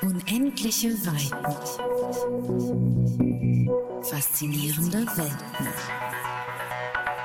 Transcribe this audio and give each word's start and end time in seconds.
Unendliche 0.00 0.90
Weiten. 1.06 1.56
Faszinierende 4.02 4.98
Welten. 5.16 5.68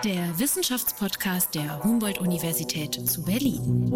Der 0.03 0.39
Wissenschaftspodcast 0.39 1.53
der 1.53 1.83
Humboldt-Universität 1.83 2.95
zu 3.07 3.23
Berlin. 3.23 3.93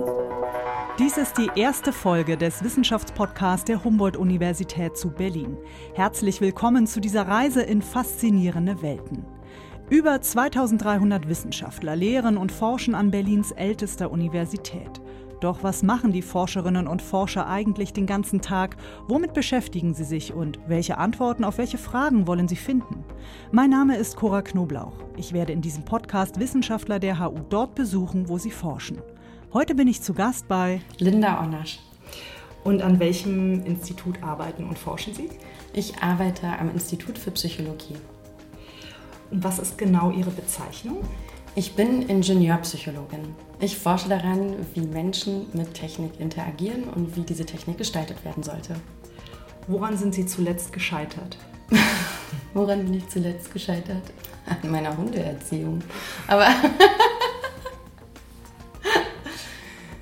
Dies 1.00 1.18
ist 1.18 1.38
die 1.40 1.50
erste 1.56 1.92
Folge 1.92 2.38
des 2.38 2.64
Wissenschaftspodcasts 2.64 3.66
der 3.66 3.84
Humboldt-Universität 3.84 4.96
zu 4.96 5.10
Berlin. 5.10 5.58
Herzlich 5.96 6.40
willkommen 6.40 6.86
zu 6.86 7.00
dieser 7.00 7.28
Reise 7.28 7.64
in 7.64 7.82
faszinierende 7.82 8.84
Welten. 8.84 9.26
Über 9.90 10.22
2300 10.22 11.28
Wissenschaftler 11.28 11.96
lehren 11.96 12.38
und 12.38 12.52
forschen 12.52 12.94
an 12.94 13.10
Berlins 13.10 13.52
ältester 13.52 14.12
Universität. 14.12 15.02
Doch 15.40 15.62
was 15.62 15.84
machen 15.84 16.12
die 16.12 16.24
Forscherinnen 16.24 16.88
und 16.88 17.02
Forscher 17.02 17.48
eigentlich 17.48 17.94
den 17.94 18.08
ganzen 18.08 18.42
Tag? 18.42 18.76
Womit 19.08 19.34
beschäftigen 19.34 19.94
sie 19.94 20.04
sich 20.04 20.34
und 20.34 20.60
welche 20.68 20.98
Antworten 20.98 21.44
auf 21.44 21.60
welche 21.60 21.78
Fragen 21.78 22.26
wollen 22.26 22.48
sie 22.48 22.56
finden? 22.56 23.04
Mein 23.52 23.70
Name 23.70 23.98
ist 23.98 24.16
Cora 24.16 24.42
Knoblauch. 24.42 24.96
Ich 25.16 25.34
werde 25.34 25.54
in 25.54 25.62
diesem 25.62 25.86
Podcast 25.86 26.40
Wissenschaftler 26.40 26.98
der 26.98 27.20
HU 27.20 27.40
dort 27.50 27.76
besuchen, 27.76 28.30
wo 28.30 28.40
sie 28.40 28.50
forschen. 28.50 28.98
Heute 29.54 29.76
bin 29.76 29.88
ich 29.88 30.02
zu 30.02 30.16
Gast 30.16 30.48
bei 30.48 30.82
Linda 30.98 31.40
Onnasch. 31.44 31.80
Und 32.64 32.82
an 32.82 33.00
welchem 33.00 33.64
Institut 33.64 34.22
arbeiten 34.24 34.66
und 34.68 34.78
forschen 34.78 35.14
Sie? 35.14 35.30
Ich 35.72 36.02
arbeite 36.02 36.48
am 36.48 36.72
Institut 36.72 37.18
für 37.18 37.32
Psychologie. 37.32 37.96
Und 39.30 39.44
was 39.44 39.60
ist 39.60 39.78
genau 39.78 40.12
Ihre 40.12 40.32
Bezeichnung? 40.32 40.98
Ich 41.58 41.74
bin 41.74 42.04
Ingenieurpsychologin. 42.04 43.34
Ich 43.60 43.80
forsche 43.80 44.08
daran, 44.08 44.58
wie 44.76 44.82
Menschen 44.82 45.48
mit 45.54 45.74
Technik 45.74 46.20
interagieren 46.20 46.84
und 46.84 47.16
wie 47.16 47.22
diese 47.22 47.48
Technik 47.48 47.80
gestaltet 47.80 48.24
werden 48.24 48.44
sollte. 48.44 48.76
Woran 49.66 49.98
sind 49.98 50.14
Sie 50.14 50.28
zuletzt 50.28 50.72
gescheitert? 50.72 51.40
Woran 52.54 52.84
bin 52.84 52.94
ich 52.94 53.10
zuletzt 53.10 53.52
gescheitert? 53.52 54.04
An 54.46 54.70
meiner 54.70 54.96
Hundeerziehung. 54.96 55.82
Aber 56.28 56.46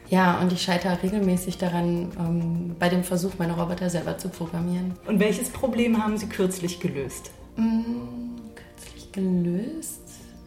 ja, 0.10 0.38
und 0.42 0.52
ich 0.52 0.62
scheitere 0.62 1.02
regelmäßig 1.04 1.58
daran, 1.58 2.12
ähm, 2.20 2.76
bei 2.78 2.90
dem 2.90 3.06
Versuch, 3.06 3.32
meine 3.38 3.54
Roboter 3.54 3.90
selber 3.90 4.18
zu 4.18 4.28
programmieren. 4.28 4.96
Und 5.08 5.22
welches 5.22 5.50
Problem 5.50 6.04
haben 6.04 6.18
Sie 6.18 6.28
kürzlich 6.28 6.82
gelöst? 6.82 7.32
Mm, 7.56 8.36
kürzlich 8.56 9.10
gelöst? 9.14 10.05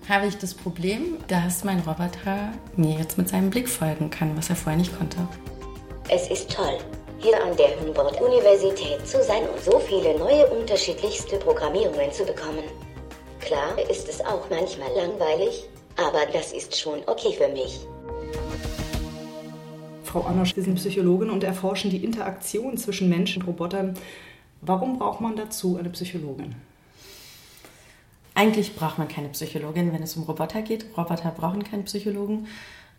Habe 0.09 0.27
ich 0.27 0.39
das 0.39 0.55
Problem, 0.55 1.19
dass 1.29 1.65
mein 1.65 1.81
Roboter 1.81 2.53
mir 2.77 2.99
jetzt 2.99 3.19
mit 3.19 3.29
seinem 3.29 3.51
Blick 3.51 3.69
folgen 3.69 4.09
kann, 4.09 4.37
was 4.37 4.49
er 4.49 4.57
vorher 4.57 4.79
nicht 4.79 4.97
konnte. 4.97 5.19
Es 6.09 6.31
ist 6.31 6.51
toll, 6.51 6.79
hier 7.19 7.43
an 7.43 7.57
der 7.57 7.79
Humboldt-Universität 7.79 9.07
zu 9.07 9.23
sein 9.23 9.43
und 9.43 9.63
so 9.63 9.79
viele 9.79 10.19
neue 10.19 10.47
unterschiedlichste 10.47 11.37
Programmierungen 11.37 12.11
zu 12.11 12.25
bekommen. 12.25 12.65
Klar 13.41 13.79
ist 13.91 14.09
es 14.09 14.21
auch 14.23 14.49
manchmal 14.49 14.91
langweilig, 14.97 15.69
aber 15.97 16.21
das 16.33 16.53
ist 16.53 16.79
schon 16.79 17.01
okay 17.07 17.35
für 17.37 17.49
mich. 17.49 17.81
Frau 20.05 20.23
Anosch, 20.23 20.55
Sie 20.55 20.63
sind 20.63 20.77
Psychologin 20.77 21.29
und 21.29 21.45
erforschen 21.45 21.91
die 21.91 22.03
Interaktion 22.03 22.79
zwischen 22.79 23.11
Menschen 23.11 23.43
und 23.43 23.49
Robotern. 23.49 23.95
Warum 24.63 24.99
braucht 24.99 25.21
man 25.21 25.37
dazu 25.37 25.77
eine 25.77 25.91
Psychologin? 25.91 26.55
Eigentlich 28.39 28.77
braucht 28.77 28.99
man 28.99 29.09
keine 29.09 29.31
Psychologin, 29.31 29.93
wenn 29.93 30.01
es 30.01 30.17
um 30.17 30.23
Roboter 30.23 30.63
geht. 30.63 30.87
Roboter 30.97 31.33
brauchen 31.33 31.65
keinen 31.65 31.83
Psychologen. 31.87 32.47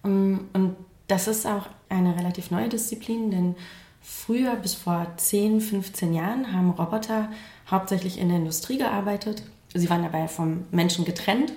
Ähm, 0.03 0.49
und 0.51 0.75
das 1.07 1.29
ist 1.29 1.47
auch 1.47 1.67
eine 1.87 2.17
relativ 2.17 2.51
neue 2.51 2.67
Disziplin, 2.67 3.31
denn 3.31 3.55
früher 4.01 4.57
bis 4.57 4.73
vor 4.73 5.07
10, 5.15 5.61
15 5.61 6.13
Jahren 6.13 6.51
haben 6.51 6.71
Roboter 6.71 7.29
hauptsächlich 7.71 8.19
in 8.19 8.27
der 8.27 8.39
Industrie 8.39 8.79
gearbeitet. 8.79 9.43
Sie 9.73 9.89
waren 9.89 10.03
dabei 10.03 10.27
vom 10.27 10.65
Menschen 10.71 11.05
getrennt. 11.05 11.53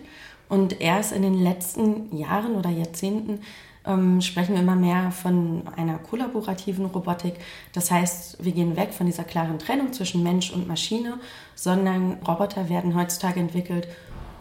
Und 0.48 0.80
erst 0.80 1.10
in 1.10 1.22
den 1.22 1.42
letzten 1.42 2.16
Jahren 2.16 2.54
oder 2.54 2.70
Jahrzehnten 2.70 3.40
ähm, 3.86 4.20
sprechen 4.20 4.54
wir 4.54 4.62
immer 4.62 4.76
mehr 4.76 5.10
von 5.10 5.62
einer 5.76 5.98
kollaborativen 5.98 6.86
Robotik. 6.86 7.34
Das 7.72 7.90
heißt, 7.90 8.44
wir 8.44 8.52
gehen 8.52 8.76
weg 8.76 8.92
von 8.92 9.06
dieser 9.06 9.24
klaren 9.24 9.58
Trennung 9.58 9.92
zwischen 9.92 10.22
Mensch 10.22 10.52
und 10.52 10.68
Maschine, 10.68 11.18
sondern 11.54 12.14
Roboter 12.26 12.68
werden 12.68 12.94
heutzutage 12.94 13.40
entwickelt 13.40 13.88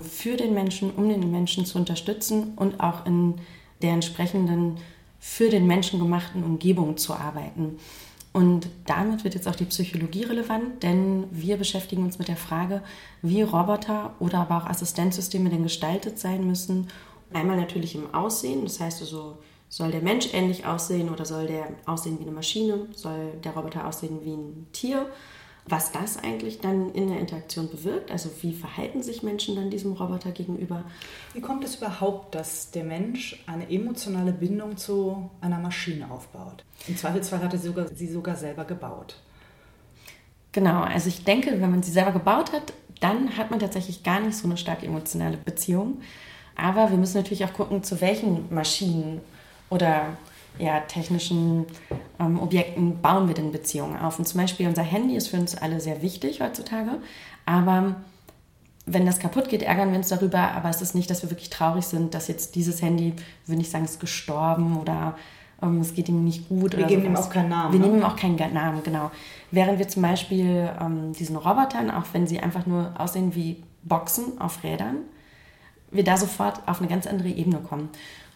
für 0.02 0.36
den 0.36 0.54
Menschen, 0.54 0.92
um 0.92 1.10
den 1.10 1.32
Menschen 1.32 1.66
zu 1.66 1.78
unterstützen 1.78 2.54
und 2.56 2.80
auch 2.80 3.06
in 3.06 3.36
der 3.82 3.94
entsprechenden 3.94 4.78
für 5.20 5.50
den 5.50 5.68
Menschen 5.68 6.00
gemachten 6.00 6.44
Umgebung 6.44 6.98
zu 6.98 7.14
arbeiten. 7.14 7.78
Und 8.34 8.70
damit 8.86 9.24
wird 9.24 9.36
jetzt 9.36 9.48
auch 9.48 9.56
die 9.56 9.66
Psychologie 9.66 10.24
relevant, 10.24 10.82
denn 10.84 11.26
wir 11.32 11.58
beschäftigen 11.58 12.04
uns 12.04 12.18
mit 12.18 12.30
der 12.30 12.38
Frage, 12.38 12.82
wie 13.22 13.42
Roboter 13.42 14.16
oder 14.20 14.40
aber 14.40 14.58
auch 14.58 14.66
Assistenzsysteme 14.66 15.50
denn 15.50 15.64
gestaltet 15.64 16.18
sein 16.18 16.48
müssen, 16.48 16.88
Einmal 17.34 17.58
natürlich 17.58 17.96
im 17.96 18.14
Aussehen, 18.14 18.64
das 18.64 18.80
heißt 18.80 19.02
also, 19.02 19.38
soll 19.70 19.92
der 19.92 20.02
Mensch 20.02 20.34
ähnlich 20.34 20.66
aussehen 20.66 21.10
oder 21.10 21.26
soll 21.26 21.48
der 21.48 21.70
aussehen 21.86 22.20
wie 22.20 22.24
eine 22.24 22.32
Maschine, 22.32 22.88
soll 22.94 23.32
der 23.44 23.54
Roboter 23.54 23.88
aussehen 23.88 24.20
wie 24.24 24.34
ein 24.34 24.68
Tier? 24.74 25.08
Was 25.66 25.92
das 25.92 26.18
eigentlich 26.18 26.60
dann 26.60 26.92
in 26.94 27.08
der 27.08 27.20
Interaktion 27.20 27.70
bewirkt, 27.70 28.12
also 28.12 28.30
wie 28.42 28.52
verhalten 28.52 29.04
sich 29.04 29.22
Menschen 29.22 29.56
dann 29.56 29.70
diesem 29.70 29.94
Roboter 29.94 30.32
gegenüber? 30.32 30.84
Wie 31.34 31.40
kommt 31.40 31.64
es 31.64 31.76
überhaupt, 31.76 32.34
dass 32.34 32.72
der 32.72 32.84
Mensch 32.84 33.44
eine 33.46 33.70
emotionale 33.70 34.34
Bindung 34.34 34.76
zu 34.76 35.30
einer 35.40 35.60
Maschine 35.60 36.10
aufbaut? 36.10 36.66
Im 36.88 36.98
Zweifelsfall 36.98 37.44
hat 37.44 37.54
er 37.54 37.60
sogar, 37.60 37.88
sie 37.88 38.08
sogar 38.08 38.36
selber 38.36 38.66
gebaut. 38.66 39.18
Genau, 40.52 40.82
also 40.82 41.08
ich 41.08 41.24
denke, 41.24 41.52
wenn 41.62 41.72
man 41.72 41.84
sie 41.84 41.92
selber 41.92 42.12
gebaut 42.12 42.52
hat, 42.52 42.74
dann 43.00 43.38
hat 43.38 43.52
man 43.52 43.60
tatsächlich 43.60 44.04
gar 44.04 44.20
nicht 44.20 44.36
so 44.36 44.48
eine 44.48 44.58
starke 44.58 44.86
emotionale 44.86 45.38
Beziehung. 45.38 46.02
Aber 46.56 46.92
wir 46.92 46.98
müssen 46.98 47.18
natürlich 47.18 47.46
auch 47.46 47.54
gucken, 47.54 47.84
zu 47.84 48.02
welchen 48.02 48.54
Maschinen 48.54 49.22
oder 49.70 50.18
ja, 50.60 50.82
technischen 50.82 51.66
ähm, 52.20 52.40
Objekten 52.40 53.02
bauen 53.02 53.28
wir 53.28 53.36
denn 53.36 53.52
Beziehungen 53.52 53.98
auf. 53.98 54.20
Und 54.20 54.28
zum 54.28 54.42
Beispiel 54.42 54.68
unser 54.68 54.84
Handy 54.84 55.16
ist 55.16 55.30
für 55.30 55.38
uns 55.38 55.56
alle 55.56 55.80
sehr 55.80 56.02
wichtig 56.02 56.42
heutzutage. 56.42 57.00
Aber 57.46 57.96
wenn 58.86 59.06
das 59.06 59.20
kaputt 59.20 59.50
geht, 59.50 59.64
ärgern 59.64 59.92
wir 59.92 59.98
uns 59.98 60.10
darüber. 60.10 60.52
Aber 60.52 60.70
es 60.70 60.82
ist 60.82 60.96
nicht, 60.96 61.10
dass 61.10 61.24
wir 61.24 61.30
wirklich 61.30 61.50
traurig 61.50 61.86
sind, 61.86 62.14
dass 62.14 62.28
jetzt 62.28 62.56
dieses 62.56 62.82
Handy, 62.82 63.14
würde 63.46 63.62
ich 63.62 63.70
sagen, 63.70 63.86
ist 63.86 64.00
gestorben 64.00 64.80
oder 64.80 65.16
ähm, 65.62 65.80
es 65.80 65.94
geht 65.94 66.10
ihm 66.10 66.24
nicht 66.24 66.50
gut. 66.50 66.76
Wir 66.76 66.86
geben 66.86 67.06
ihm 67.06 67.16
auch 67.16 67.30
keinen 67.30 67.50
Namen. 67.50 67.74
Wir 67.74 67.80
ne? 67.80 67.88
nehmen 67.88 68.00
ihm 68.00 68.06
auch 68.06 68.16
keinen 68.16 68.36
Namen, 68.54 68.84
genau. 68.84 69.12
Während 69.52 69.80
wir 69.80 69.88
zum 69.88 70.02
Beispiel 70.02 70.70
ähm, 70.80 71.14
diesen 71.14 71.36
Robotern, 71.36 71.92
auch 71.92 72.06
wenn 72.14 72.28
sie 72.28 72.40
einfach 72.40 72.66
nur 72.66 72.94
aussehen 72.98 73.36
wie 73.36 73.64
Boxen 73.84 74.40
auf 74.40 74.64
Rädern, 74.64 74.98
wir 75.92 76.04
da 76.04 76.18
sofort 76.18 76.68
auf 76.68 76.80
eine 76.80 76.90
ganz 76.90 77.08
andere 77.08 77.30
Ebene 77.30 77.60
kommen. 77.60 77.90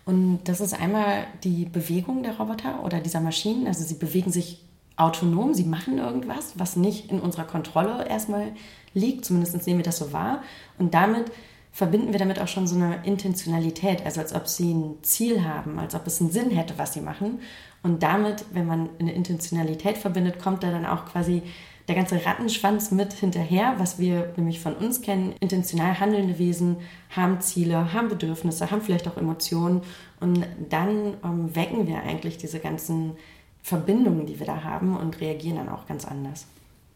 Und 0.06 0.42
das 0.46 0.62
ist 0.62 0.80
einmal 0.80 1.26
die 1.44 1.66
Bewegung 1.66 2.22
der 2.22 2.38
Roboter 2.38 2.84
oder 2.84 3.00
dieser 3.00 3.22
Maschinen. 3.22 3.66
Also 3.68 3.84
sie 3.84 3.96
bewegen 3.96 4.32
sich 4.32 4.62
autonom, 4.98 5.54
sie 5.54 5.64
machen 5.64 5.98
irgendwas, 5.98 6.54
was 6.58 6.76
nicht 6.76 7.12
in 7.12 7.20
unserer 7.20 7.46
Kontrolle 7.46 8.08
erstmal 8.08 8.52
liegt. 8.94 9.26
Zumindest 9.26 9.66
nehmen 9.66 9.80
wir 9.80 9.84
das 9.84 9.98
so 9.98 10.14
wahr. 10.14 10.42
Und 10.78 10.94
damit 10.94 11.32
verbinden 11.72 12.14
wir 12.14 12.20
damit 12.20 12.40
auch 12.40 12.48
schon 12.48 12.68
so 12.68 12.76
eine 12.76 13.04
Intentionalität, 13.04 14.06
also 14.06 14.22
als 14.22 14.34
ob 14.34 14.48
sie 14.48 14.74
ein 14.74 14.98
Ziel 15.02 15.44
haben, 15.44 15.78
als 15.78 15.94
ob 15.94 16.08
es 16.08 16.22
einen 16.22 16.32
Sinn 16.32 16.52
hätte, 16.52 16.78
was 16.78 16.94
sie 16.94 17.02
machen. 17.02 17.40
Und 17.84 18.02
damit, 18.02 18.46
wenn 18.54 18.66
man 18.66 18.90
eine 19.00 19.14
Intentionalität 19.14 19.98
verbindet, 19.98 20.40
kommt 20.40 20.64
da 20.64 20.72
dann 20.72 20.86
auch 20.86 21.06
quasi 21.06 21.42
der 21.88 21.96
ganze 21.96 22.26
Rattenschwanz 22.26 22.92
mit 22.92 23.14
hinterher, 23.14 23.76
was 23.78 24.00
wir 24.00 24.34
nämlich 24.38 24.60
von 24.60 24.74
uns 24.74 25.02
kennen. 25.02 25.36
Intentional 25.40 26.00
handelnde 26.00 26.40
Wesen 26.40 26.78
haben 27.16 27.42
Ziele, 27.42 27.94
haben 27.94 28.10
Bedürfnisse, 28.10 28.72
haben 28.72 28.82
vielleicht 28.82 29.08
auch 29.08 29.18
Emotionen 29.18 29.82
und 30.20 30.46
dann 30.70 31.16
ähm, 31.24 31.56
wecken 31.56 31.88
wir 31.88 32.02
eigentlich 32.02 32.38
diese 32.38 32.60
ganzen 32.60 33.18
Verbindungen, 33.62 34.26
die 34.26 34.40
wir 34.40 34.46
da 34.46 34.64
haben 34.64 34.98
und 34.98 35.20
reagieren 35.22 35.58
dann 35.58 35.70
auch 35.70 35.86
ganz 35.88 36.06
anders. 36.06 36.48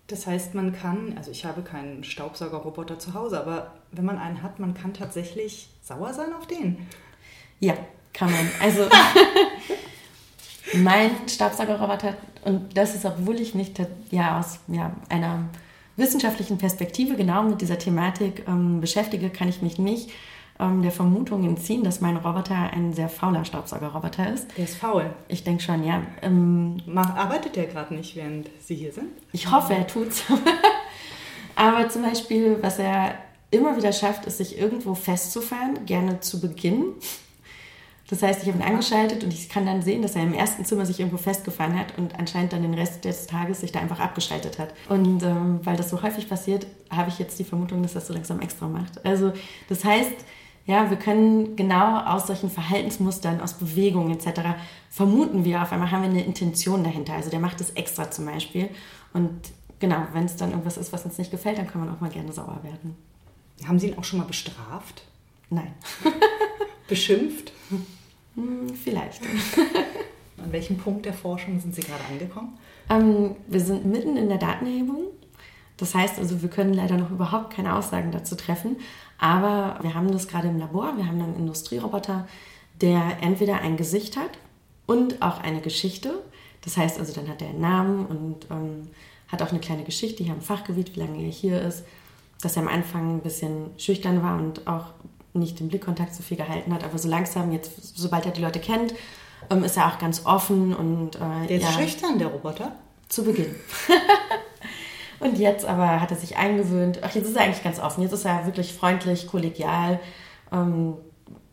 Das 0.08 0.26
heißt, 0.26 0.56
man 0.56 0.74
kann, 0.74 1.14
also 1.18 1.30
ich 1.30 1.46
habe 1.46 1.62
keinen 1.62 2.04
Staubsaugerroboter 2.04 2.98
zu 2.98 3.14
Hause, 3.14 3.40
aber 3.40 3.76
wenn 3.92 4.06
man 4.06 4.18
einen 4.18 4.42
hat, 4.42 4.60
man 4.60 4.74
kann 4.74 4.94
tatsächlich 4.94 5.70
sauer 5.84 6.14
sein 6.14 6.34
auf 6.34 6.48
den. 6.48 6.88
Ja, 7.60 7.76
kann 8.14 8.32
man. 8.32 8.50
Also 8.60 8.84
mein 10.74 11.12
Staubsaugerroboter, 11.28 12.16
und 12.46 12.78
das 12.78 12.96
ist, 12.96 13.06
obwohl 13.06 13.40
ich 13.40 13.56
mich 13.56 13.74
ja 14.12 14.40
aus 14.40 14.60
ja, 14.68 14.92
einer 15.10 15.50
wissenschaftlichen 15.98 16.58
Perspektive 16.58 17.16
genau 17.16 17.44
mit 17.44 17.62
dieser 17.62 17.78
Thematik 17.78 18.44
ähm, 18.48 18.82
beschäftige, 18.82 19.30
kann 19.30 19.50
ich 19.50 19.62
mich 19.62 19.78
nicht 19.78 20.10
ähm, 20.60 20.82
der 20.82 20.92
Vermutung 20.92 21.44
entziehen, 21.44 21.84
dass 21.84 22.02
mein 22.02 22.18
Roboter 22.18 22.56
ein 22.56 22.94
sehr 22.94 23.10
fauler 23.10 23.46
Staubsaugerroboter 23.46 24.34
ist. 24.34 24.48
Der 24.58 24.66
ist 24.66 24.76
faul. 24.76 25.10
Ich 25.28 25.44
denke 25.44 25.64
schon, 25.64 25.84
ja. 25.84 26.02
Ähm, 26.22 26.78
Arbeitet 26.96 27.56
der 27.56 27.66
gerade 27.66 27.94
nicht, 27.94 28.16
während 28.16 28.50
Sie 28.60 28.76
hier 28.76 28.92
sind? 28.92 29.08
Ich 29.32 29.52
hoffe, 29.52 29.74
er 29.74 29.88
tut's. 29.88 30.24
Aber 31.56 31.90
zum 31.90 32.04
Beispiel, 32.04 32.58
was 32.62 32.80
er 32.80 33.16
immer 33.52 33.76
wieder 33.76 33.92
schafft, 33.92 34.26
ist, 34.26 34.38
sich 34.38 34.58
irgendwo 34.58 34.96
festzufahren, 34.96 35.86
gerne 35.86 36.20
zu 36.20 36.40
Beginn 36.40 36.94
Das 38.10 38.24
heißt, 38.24 38.42
ich 38.42 38.50
habe 38.50 38.58
ihn 38.58 38.68
angeschaltet 38.68 39.24
und 39.24 39.32
ich 39.32 39.50
kann 39.50 39.68
dann 39.68 39.84
sehen, 39.84 40.02
dass 40.02 40.16
er 40.16 40.24
im 40.24 40.34
ersten 40.34 40.66
Zimmer 40.66 40.86
sich 40.86 41.00
irgendwo 41.00 41.18
festgefahren 41.18 41.78
hat 41.78 41.98
und 41.98 42.18
anscheinend 42.18 42.54
dann 42.54 42.64
den 42.64 42.74
Rest 42.74 43.06
des 43.06 43.28
Tages 43.28 43.62
sich 43.62 43.72
da 43.72 43.80
einfach 43.80 44.00
abgeschaltet 44.00 44.58
hat. 44.58 44.74
Und 44.90 45.22
ähm, 45.22 45.60
weil 45.64 45.78
das 45.78 45.92
so 45.92 46.02
häufig 46.02 46.28
passiert, 46.28 46.66
habe 46.90 47.10
ich 47.10 47.20
jetzt 47.20 47.38
die 47.38 47.44
Vermutung, 47.44 47.84
dass 47.84 47.94
das 47.94 48.08
so 48.08 48.14
langsam 48.14 48.40
extra 48.42 48.68
macht. 48.68 49.06
Also 49.06 49.32
das 49.68 49.86
heißt, 49.86 50.12
ja, 50.66 50.90
wir 50.90 50.98
können 50.98 51.56
genau 51.56 52.00
aus 52.00 52.26
solchen 52.26 52.50
Verhaltensmustern, 52.50 53.42
aus 53.42 53.54
Bewegungen 53.54 54.12
etc. 54.12 54.42
vermuten 54.90 55.46
wir, 55.46 55.62
auf 55.62 55.72
einmal 55.72 55.92
haben 55.92 56.02
wir 56.02 56.10
eine 56.10 56.26
Intention 56.26 56.84
dahinter. 56.84 57.14
Also 57.14 57.30
der 57.30 57.40
macht 57.40 57.62
es 57.62 57.72
extra 57.72 58.10
zum 58.10 58.26
Beispiel. 58.26 58.70
Und 59.14 59.32
genau, 59.80 60.08
wenn 60.14 60.26
es 60.26 60.36
dann 60.36 60.50
irgendwas 60.50 60.78
ist, 60.78 60.92
was 60.94 61.06
uns 61.06 61.20
nicht 61.20 61.30
gefällt, 61.30 61.60
dann 61.60 61.68
kann 61.68 61.86
man 61.86 61.96
auch 61.96 62.02
mal 62.02 62.10
gerne 62.10 62.34
sauer 62.34 62.60
werden. 62.64 62.96
Haben 63.68 63.78
Sie 63.78 63.90
ihn 63.90 63.98
auch 64.00 64.04
schon 64.04 64.20
mal 64.20 64.26
bestraft? 64.26 65.04
Nein. 65.52 65.74
Beschimpft? 66.88 67.52
Hm, 68.40 68.70
vielleicht. 68.74 69.22
An 70.38 70.52
welchem 70.52 70.78
Punkt 70.78 71.06
der 71.06 71.14
Forschung 71.14 71.60
sind 71.60 71.76
Sie 71.76 71.82
gerade 71.82 72.04
angekommen? 72.10 72.58
Ähm, 72.90 73.36
wir 73.48 73.60
sind 73.60 73.86
mitten 73.86 74.16
in 74.16 74.30
der 74.30 74.38
Datenerhebung. 74.38 75.08
Das 75.76 75.94
heißt 75.96 76.18
also, 76.20 76.42
wir 76.42 76.50
können 76.50 76.74
leider 76.74 76.98
noch 76.98 77.12
überhaupt 77.12 77.54
keine 77.54 77.76
Aussagen 77.76 78.12
dazu 78.12 78.36
treffen. 78.36 78.78
Aber 79.18 79.78
wir 79.82 79.94
haben 79.94 80.12
das 80.12 80.28
gerade 80.28 80.48
im 80.48 80.58
Labor. 80.58 80.96
Wir 80.96 81.08
haben 81.08 81.22
einen 81.22 81.36
Industrieroboter, 81.36 82.28
der 82.82 83.18
entweder 83.22 83.62
ein 83.62 83.76
Gesicht 83.76 84.16
hat 84.16 84.32
und 84.86 85.22
auch 85.22 85.42
eine 85.42 85.60
Geschichte. 85.60 86.24
Das 86.62 86.78
heißt 86.78 87.00
also, 87.00 87.14
dann 87.14 87.28
hat 87.28 87.42
er 87.42 87.50
einen 87.50 87.62
Namen 87.62 88.06
und 88.06 88.48
ähm, 88.50 88.88
hat 89.28 89.42
auch 89.42 89.52
eine 89.52 89.60
kleine 89.60 89.84
Geschichte 89.84 90.24
hier 90.24 90.34
im 90.34 90.42
Fachgebiet, 90.42 90.96
wie 90.96 91.02
lange 91.02 91.22
er 91.22 91.30
hier 91.30 91.62
ist. 91.62 91.84
Dass 92.42 92.56
er 92.56 92.64
am 92.64 92.70
Anfang 92.70 93.18
ein 93.18 93.22
bisschen 93.22 93.72
schüchtern 93.78 94.24
war 94.24 94.38
und 94.38 94.66
auch 94.68 94.94
nicht 95.34 95.60
den 95.60 95.70
Blickkontakt 95.70 96.14
so 96.14 96.24
viel 96.24 96.38
gehalten 96.38 96.74
hat, 96.74 96.84
aber 96.84 96.98
so 96.98 97.08
langsam 97.08 97.52
jetzt, 97.52 97.98
sobald 97.98 98.26
er 98.26 98.32
die 98.32 98.42
Leute 98.42 98.60
kennt, 98.60 98.94
ähm, 99.50 99.64
ist 99.64 99.78
er 99.78 99.88
auch 99.88 100.00
ganz 100.00 100.26
offen 100.26 100.76
und 100.76 101.16
äh, 101.16 101.48
der 101.48 101.58
ist 101.58 101.64
ja, 101.64 101.72
schüchtern, 101.72 102.20
der 102.20 102.28
Roboter. 102.28 102.74
Zu 103.08 103.24
Beginn. 103.24 103.56
und 105.20 105.38
jetzt 105.40 105.66
aber 105.66 106.00
hat 106.00 106.12
er 106.12 106.18
sich 106.18 106.38
eingewöhnt. 106.38 107.00
Ach, 107.02 107.14
jetzt 107.16 107.28
ist 107.28 107.36
er 107.36 107.44
eigentlich 107.44 107.64
ganz 107.64 107.80
offen. 107.80 108.04
Jetzt 108.04 108.14
ist 108.14 108.26
er 108.26 108.46
wirklich 108.46 108.74
freundlich, 108.74 109.28
kollegial. 109.28 110.00
Ähm, 110.52 110.94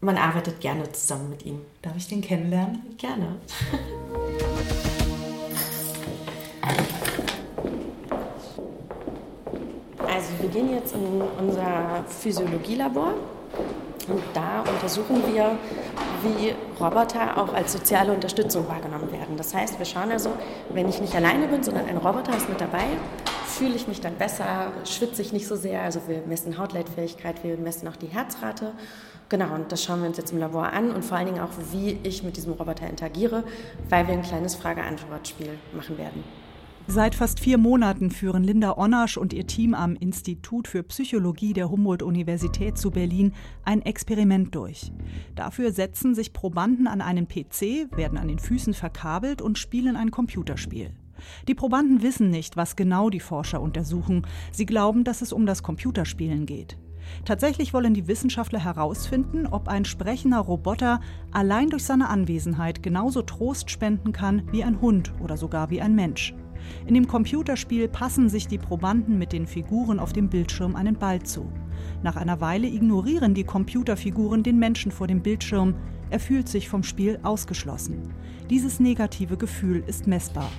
man 0.01 0.19
arbeitet 0.19 0.61
gerne 0.61 0.91
zusammen 0.93 1.31
mit 1.31 1.47
ihm. 1.47 1.61
Darf 1.81 1.97
ich 1.97 2.09
den 2.09 2.21
kennenlernen? 2.21 2.83
Gerne. 2.99 3.37
Also 10.09 10.31
wir 10.41 10.49
gehen 10.49 10.73
jetzt 10.73 10.95
in 10.95 11.21
unser 11.39 12.05
Physiologielabor 12.09 13.15
und 14.09 14.23
da 14.35 14.61
untersuchen 14.61 15.23
wir, 15.33 15.59
wie 16.23 16.55
Roboter 16.83 17.37
auch 17.37 17.53
als 17.53 17.73
soziale 17.73 18.13
Unterstützung 18.13 18.69
wahrgenommen 18.69 19.11
werden. 19.13 19.37
Das 19.37 19.55
heißt, 19.55 19.79
wir 19.79 19.87
schauen 19.87 20.11
also, 20.13 20.31
wenn 20.71 20.89
ich 20.89 21.01
nicht 21.01 21.15
alleine 21.15 21.49
bin, 21.49 21.63
sondern 21.63 21.87
ein 21.87 21.97
Roboter 21.97 22.37
ist 22.37 22.49
mit 22.49 22.61
dabei, 22.61 22.85
fühle 23.47 23.75
ich 23.75 23.89
mich 23.89 24.01
dann 24.01 24.15
besser, 24.15 24.73
schwitze 24.85 25.23
ich 25.23 25.33
nicht 25.33 25.47
so 25.47 25.57
sehr. 25.57 25.83
Also 25.83 26.01
wir 26.07 26.23
messen 26.27 26.59
Hautleitfähigkeit, 26.59 27.43
wir 27.43 27.57
messen 27.57 27.89
auch 27.89 27.97
die 27.97 28.07
Herzrate. 28.07 28.73
Genau, 29.29 29.55
und 29.55 29.73
das 29.73 29.83
schauen 29.83 30.03
wir 30.03 30.09
uns 30.09 30.19
jetzt 30.19 30.33
im 30.33 30.39
Labor 30.39 30.73
an 30.73 30.93
und 30.93 31.05
vor 31.05 31.17
allen 31.17 31.27
Dingen 31.27 31.41
auch, 31.41 31.51
wie 31.73 31.99
ich 32.05 32.23
mit 32.23 32.37
diesem 32.37 32.53
Roboter 32.53 32.89
interagiere, 32.89 33.43
weil 33.89 34.07
wir 34.07 34.15
ein 34.15 34.23
kleines 34.23 34.55
Frage-Antwort-Spiel 34.55 35.59
machen 35.73 35.99
werden. 35.99 36.46
Seit 36.89 37.17
fast 37.17 37.41
vier 37.41 37.59
Monaten 37.59 38.13
führen 38.13 38.45
Linda 38.45 38.79
Onnasch 38.79 39.17
und 39.17 39.33
ihr 39.33 39.47
Team 39.47 39.75
am 39.75 39.97
Institut 39.97 40.69
für 40.69 40.85
Psychologie 40.85 41.53
der 41.53 41.69
Humboldt-Universität 41.69 42.79
zu 42.79 42.93
Berlin 42.93 43.33
ein 43.65 43.83
Experiment 43.83 44.55
durch. 44.55 44.93
Dafür 45.35 45.73
setzen 45.73 46.15
sich 46.15 46.33
Probanden 46.33 46.87
an 46.87 47.01
einen 47.01 47.27
PC, 47.27 47.91
werden 47.97 48.17
an 48.17 48.29
den 48.29 48.39
Füßen 48.39 48.73
verkabelt 48.73 49.43
und 49.43 49.59
spielen 49.59 49.97
ein 49.97 50.13
Computerspiel. 50.13 50.93
Die 51.49 51.57
Probanden 51.57 52.03
wissen 52.03 52.31
nicht, 52.31 52.57
was 52.57 52.77
genau 52.77 53.11
die 53.11 53.21
Forscher 53.21 53.61
untersuchen. 53.61 54.25
Sie 54.53 54.67
glauben, 54.67 55.03
dass 55.03 55.23
es 55.23 55.33
um 55.33 55.45
das 55.45 55.65
Computerspielen 55.65 56.47
geht. 56.47 56.79
Tatsächlich 57.25 57.75
wollen 57.75 57.95
die 57.95 58.07
Wissenschaftler 58.07 58.61
herausfinden, 58.61 59.49
ob 59.49 59.67
ein 59.67 59.85
sprechender 59.85 60.39
Roboter 60.39 61.01
allein 61.33 61.69
durch 61.69 61.85
seine 61.85 62.09
Anwesenheit 62.09 62.83
genauso 62.83 63.23
Trost 63.23 63.71
spenden 63.71 64.13
kann 64.13 64.43
wie 64.53 64.63
ein 64.63 64.81
Hund 64.81 65.13
oder 65.21 65.37
sogar 65.37 65.71
wie 65.71 65.81
ein 65.81 65.95
Mensch. 65.95 66.33
In 66.87 66.95
dem 66.95 67.09
Computerspiel 67.09 67.89
passen 67.89 68.29
sich 68.29 68.47
die 68.49 68.59
Probanden 68.59 69.19
mit 69.19 69.33
den 69.33 69.47
Figuren 69.47 69.99
auf 69.99 70.13
dem 70.13 70.29
Bildschirm 70.29 70.77
einen 70.77 70.97
Ball 70.97 71.23
zu. 71.23 71.51
Nach 72.03 72.17
einer 72.17 72.41
Weile 72.41 72.67
ignorieren 72.67 73.35
die 73.35 73.45
Computerfiguren 73.45 74.43
den 74.43 74.59
Menschen 74.59 74.93
vor 74.93 75.07
dem 75.07 75.23
Bildschirm. 75.23 75.75
Er 76.11 76.21
fühlt 76.21 76.49
sich 76.49 76.69
vom 76.69 76.83
Spiel 76.83 77.19
ausgeschlossen. 77.23 78.15
Dieses 78.51 78.81
negative 78.81 79.37
Gefühl 79.37 79.83
ist 79.87 80.07
messbar. 80.07 80.51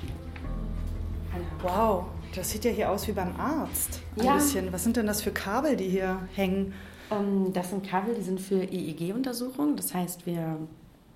Wow, 1.62 2.06
das 2.36 2.52
sieht 2.52 2.66
ja 2.66 2.72
hier 2.72 2.92
aus 2.92 3.08
wie 3.08 3.14
beim 3.14 3.36
Arzt. 3.40 4.02
Ein 4.18 4.26
ja. 4.26 4.34
bisschen. 4.36 4.72
Was 4.74 4.84
sind 4.84 4.98
denn 4.98 5.08
das 5.08 5.22
für 5.22 5.32
Kabel, 5.32 5.76
die 5.76 5.90
hier 5.90 6.20
hängen? 6.36 6.74
Um, 7.10 7.18
ähm, 7.48 7.54
das 7.54 7.70
sind 7.70 7.88
Kabel, 7.88 8.16
die 8.16 8.22
sind 8.22 8.40
für 8.40 8.64
EEG-Untersuchungen. 8.64 9.76
Das 9.76 9.94
heißt, 9.94 10.26
wir 10.26 10.58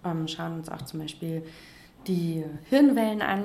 um, 0.03 0.11
ähm, 0.11 0.27
schauen 0.27 0.53
uns 0.53 0.69
auch 0.69 0.81
zum 0.83 1.01
Beispiel 1.01 1.43
die 2.07 2.43
Hirnwellen 2.69 3.21
an, 3.21 3.43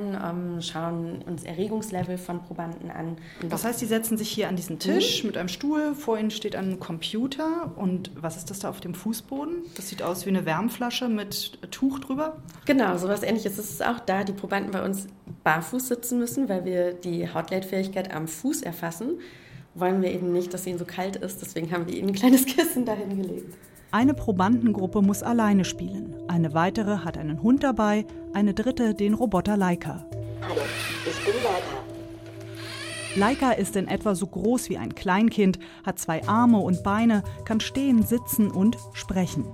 ähm, 0.57 0.63
schauen 0.63 1.23
uns 1.23 1.45
Erregungslevel 1.45 2.19
von 2.19 2.43
Probanden 2.43 2.91
an. 2.91 3.17
Das 3.49 3.65
heißt, 3.65 3.81
die 3.81 3.87
setzen 3.87 4.17
sich 4.17 4.31
hier 4.31 4.49
an 4.49 4.57
diesen 4.57 4.79
Tisch 4.79 5.23
mhm. 5.23 5.29
mit 5.29 5.37
einem 5.37 5.49
Stuhl, 5.49 5.95
vor 5.95 6.19
ihnen 6.19 6.31
steht 6.31 6.57
ein 6.57 6.81
Computer 6.81 7.73
und 7.77 8.11
was 8.15 8.37
ist 8.37 8.51
das 8.51 8.61
da 8.61 8.71
auf 8.71 8.81
dem 8.81 8.95
Fußboden? 8.95 9.57
Das 9.75 9.89
sieht 9.89 10.03
aus 10.03 10.25
wie 10.27 10.31
eine 10.31 10.47
Wärmflasche 10.47 11.09
mit 11.09 11.59
Tuch 11.71 11.99
drüber. 11.99 12.39
Genau, 12.65 12.97
sowas 12.97 13.23
ähnliches 13.23 13.59
ist 13.59 13.71
es 13.71 13.83
auch 13.83 14.01
da. 14.01 14.25
Die 14.25 14.33
Probanden 14.33 14.73
bei 14.73 14.85
uns 14.85 15.07
barfuß 15.45 15.89
sitzen 15.89 16.19
müssen, 16.19 16.49
weil 16.49 16.65
wir 16.65 16.93
die 16.93 17.33
Hautleitfähigkeit 17.33 18.13
am 18.15 18.27
Fuß 18.27 18.63
erfassen. 18.63 19.21
Wollen 19.75 20.01
wir 20.01 20.11
eben 20.11 20.33
nicht, 20.33 20.55
dass 20.55 20.67
ihnen 20.67 20.79
so 20.79 20.87
kalt 20.87 21.17
ist, 21.17 21.43
deswegen 21.43 21.71
haben 21.71 21.87
wir 21.87 21.95
ihnen 21.95 22.09
ein 22.09 22.15
kleines 22.15 22.47
Kissen 22.47 22.87
dahin 22.87 23.21
gelegt. 23.21 23.55
Eine 23.97 24.13
Probandengruppe 24.13 25.01
muss 25.01 25.23
alleine 25.23 25.65
spielen, 25.65 26.15
eine 26.29 26.53
weitere 26.53 26.99
hat 26.99 27.17
einen 27.17 27.43
Hund 27.43 27.65
dabei, 27.65 28.05
eine 28.35 28.53
dritte 28.53 28.93
den 28.93 29.15
Roboter 29.15 29.57
Laika. 29.57 30.05
Hallo, 30.43 30.61
ich 31.07 31.25
bin 31.25 31.33
Laika. 31.43 31.79
Laika 33.17 33.53
ist 33.53 33.75
in 33.75 33.89
etwa 33.89 34.15
so 34.15 34.27
groß 34.27 34.69
wie 34.69 34.77
ein 34.77 34.95
Kleinkind, 34.95 35.59
hat 35.83 35.99
zwei 35.99 36.29
Arme 36.29 36.59
und 36.59 36.83
Beine, 36.83 37.23
kann 37.47 37.61
stehen, 37.61 38.03
sitzen 38.03 38.51
und 38.51 38.77
sprechen. 38.93 39.47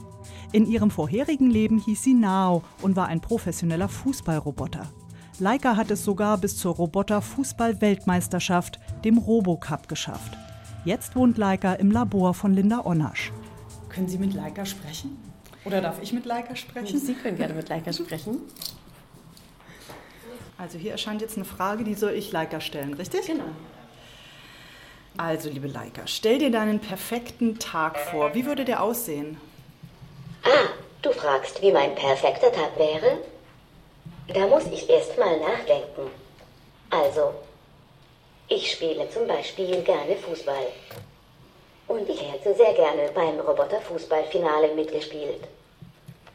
In 0.51 0.67
ihrem 0.67 0.91
vorherigen 0.91 1.49
Leben 1.49 1.79
hieß 1.79 2.03
sie 2.03 2.15
Nao 2.15 2.65
und 2.83 2.97
war 2.97 3.07
ein 3.07 3.21
professioneller 3.21 3.89
Fußballroboter. 3.89 4.89
Laika 5.39 5.77
hat 5.77 5.93
es 5.93 6.03
sogar 6.03 6.37
bis 6.37 6.57
zur 6.57 6.75
Roboter-Fußball-Weltmeisterschaft, 6.75 8.81
dem 9.05 9.19
Robocup, 9.19 9.87
geschafft. 9.87 10.37
Jetzt 10.85 11.15
wohnt 11.15 11.39
Laika 11.39 11.75
im 11.75 11.93
Labor 11.93 12.35
von 12.35 12.53
Linda 12.53 12.85
Onnasch. 12.85 13.31
Können 13.93 14.09
Sie 14.09 14.19
mit 14.19 14.35
Leica 14.35 14.65
sprechen? 14.65 15.19
Oder 15.65 15.81
darf 15.81 16.03
ich 16.03 16.13
mit 16.13 16.25
Leica 16.25 16.57
sprechen? 16.57 16.99
Sie 16.99 17.15
können 17.15 17.37
gerne 17.37 17.55
mit 17.55 17.69
Leica 17.69 17.93
sprechen. 17.93 18.39
Also 20.59 20.79
hier 20.79 20.93
erscheint 20.93 21.21
jetzt 21.21 21.37
eine 21.37 21.45
Frage, 21.45 21.85
die 21.85 21.95
soll 21.95 22.13
ich 22.13 22.33
Leica 22.33 22.61
stellen, 22.61 22.95
richtig? 22.95 23.27
Genau. 23.27 23.45
Also, 25.19 25.51
liebe 25.51 25.67
Leica, 25.67 26.07
stell 26.07 26.39
dir 26.39 26.51
deinen 26.51 26.81
perfekten 26.81 27.59
Tag 27.59 27.99
vor. 27.99 28.35
Wie 28.35 28.47
würde 28.47 28.65
der 28.65 28.83
aussehen? 28.83 29.37
Ah, 30.43 30.71
du 31.03 31.13
fragst, 31.13 31.61
wie 31.61 31.71
mein 31.71 31.95
perfekter 31.95 32.51
Tag 32.51 32.79
wäre? 32.79 33.19
Da 34.29 34.47
muss 34.47 34.65
ich 34.73 34.89
erst 34.89 35.19
mal 35.19 35.39
nachdenken. 35.39 36.11
Also, 36.89 37.35
ich 38.49 38.73
spiele 38.73 39.09
zum 39.11 39.27
Beispiel 39.27 39.83
gerne 39.83 40.17
Fußball. 40.17 40.69
Und 41.93 42.09
ich 42.09 42.23
hätte 42.23 42.55
sehr 42.55 42.73
gerne 42.73 43.11
beim 43.15 43.39
Roboterfußballfinale 43.39 44.75
mitgespielt. 44.75 45.45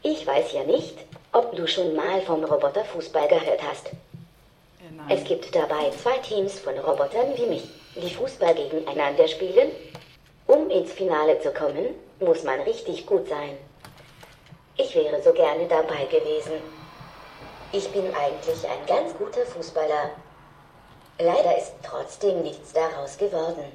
Ich 0.04 0.24
weiß 0.24 0.52
ja 0.52 0.62
nicht, 0.62 0.94
ob 1.32 1.50
du 1.56 1.66
schon 1.66 1.96
mal 1.96 2.20
vom 2.22 2.44
Roboterfußball 2.44 3.26
gehört 3.26 3.60
hast. 3.68 3.88
Äh, 3.88 5.14
es 5.14 5.24
gibt 5.24 5.52
dabei 5.52 5.90
zwei 6.00 6.16
Teams 6.18 6.60
von 6.60 6.78
Robotern 6.78 7.36
wie 7.36 7.46
mich, 7.46 7.68
die 7.96 8.14
Fußball 8.14 8.54
gegeneinander 8.54 9.26
spielen. 9.26 9.72
Um 10.46 10.70
ins 10.70 10.92
Finale 10.92 11.40
zu 11.40 11.50
kommen, 11.52 11.86
muss 12.20 12.44
man 12.44 12.60
richtig 12.60 13.04
gut 13.04 13.28
sein. 13.28 13.56
Ich 14.76 14.94
wäre 14.94 15.20
so 15.20 15.32
gerne 15.32 15.66
dabei 15.66 16.04
gewesen. 16.04 16.62
Ich 17.72 17.88
bin 17.88 18.04
eigentlich 18.14 18.64
ein 18.64 18.86
ganz 18.86 19.12
guter 19.18 19.44
Fußballer. 19.44 20.10
Leider 21.18 21.58
ist 21.58 21.72
trotzdem 21.82 22.42
nichts 22.42 22.72
daraus 22.72 23.18
geworden. 23.18 23.72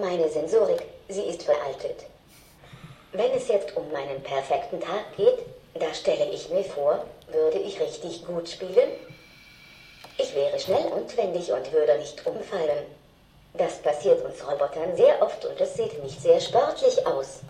Meine 0.00 0.28
Sensorik, 0.28 0.84
sie 1.08 1.22
ist 1.22 1.42
veraltet. 1.42 2.04
Wenn 3.10 3.32
es 3.32 3.48
jetzt 3.48 3.76
um 3.76 3.90
meinen 3.90 4.22
perfekten 4.22 4.80
Tag 4.80 5.16
geht, 5.16 5.40
da 5.74 5.92
stelle 5.92 6.30
ich 6.30 6.50
mir 6.50 6.62
vor, 6.62 7.04
würde 7.32 7.58
ich 7.58 7.80
richtig 7.80 8.24
gut 8.24 8.48
spielen? 8.48 8.90
Ich 10.16 10.32
wäre 10.36 10.56
schnell 10.60 10.86
und 10.92 11.16
wendig 11.16 11.50
und 11.50 11.72
würde 11.72 11.98
nicht 11.98 12.24
umfallen. 12.24 12.86
Das 13.54 13.78
passiert 13.78 14.24
uns 14.24 14.46
Robotern 14.46 14.94
sehr 14.96 15.20
oft 15.20 15.44
und 15.44 15.60
es 15.60 15.74
sieht 15.74 16.00
nicht 16.04 16.22
sehr 16.22 16.40
sportlich 16.40 17.04
aus. 17.04 17.40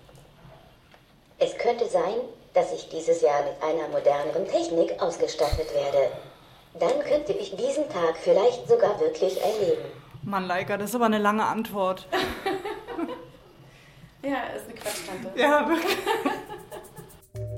Es 1.38 1.55
könnte 1.59 1.87
sein, 1.87 2.14
dass 2.55 2.73
ich 2.73 2.88
dieses 2.88 3.21
Jahr 3.21 3.43
mit 3.43 3.62
einer 3.62 3.88
moderneren 3.88 4.49
Technik 4.49 5.02
ausgestattet 5.02 5.75
werde. 5.75 6.12
Dann 6.78 6.99
könnte 7.00 7.35
ich 7.35 7.55
diesen 7.57 7.90
Tag 7.90 8.17
vielleicht 8.17 8.67
sogar 8.67 8.99
wirklich 9.00 9.38
erleben. 9.43 10.08
Mann, 10.23 10.47
Leika, 10.47 10.77
das 10.77 10.91
ist 10.91 10.97
aber 10.97 11.07
eine 11.07 11.19
lange 11.19 11.45
Antwort. 11.45 12.09
ja, 14.23 14.37
ist 14.57 14.67
eine 14.67 14.75
Quatschtante. 14.75 15.33
Ja, 15.37 15.69
wirklich. 15.69 15.97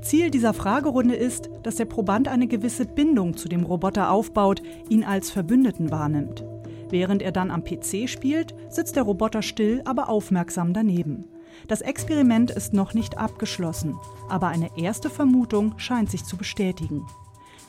Ziel 0.03 0.31
dieser 0.31 0.55
Fragerunde 0.55 1.15
ist, 1.15 1.51
dass 1.63 1.77
der 1.77 1.85
Proband 1.85 2.29
eine 2.29 2.47
gewisse 2.47 2.87
Bindung 2.87 3.37
zu 3.37 3.49
dem 3.49 3.65
Roboter 3.65 4.11
aufbaut, 4.11 4.63
ihn 4.89 5.05
als 5.05 5.31
Verbündeten 5.31 5.91
wahrnimmt. 5.91 6.45
Während 6.89 7.23
er 7.23 7.33
dann 7.33 7.51
am 7.51 7.65
PC 7.65 8.09
spielt, 8.09 8.55
sitzt 8.69 8.97
der 8.97 9.05
Roboter 9.05 9.43
still, 9.43 9.83
aber 9.85 10.09
aufmerksam 10.09 10.73
daneben. 10.73 11.27
Das 11.69 11.83
Experiment 11.83 12.51
ist 12.51 12.73
noch 12.73 12.95
nicht 12.95 13.19
abgeschlossen, 13.19 13.97
aber 14.29 14.49
eine 14.49 14.71
erste 14.77 15.11
Vermutung 15.11 15.79
scheint 15.79 16.11
sich 16.11 16.25
zu 16.25 16.37
bestätigen. 16.37 17.07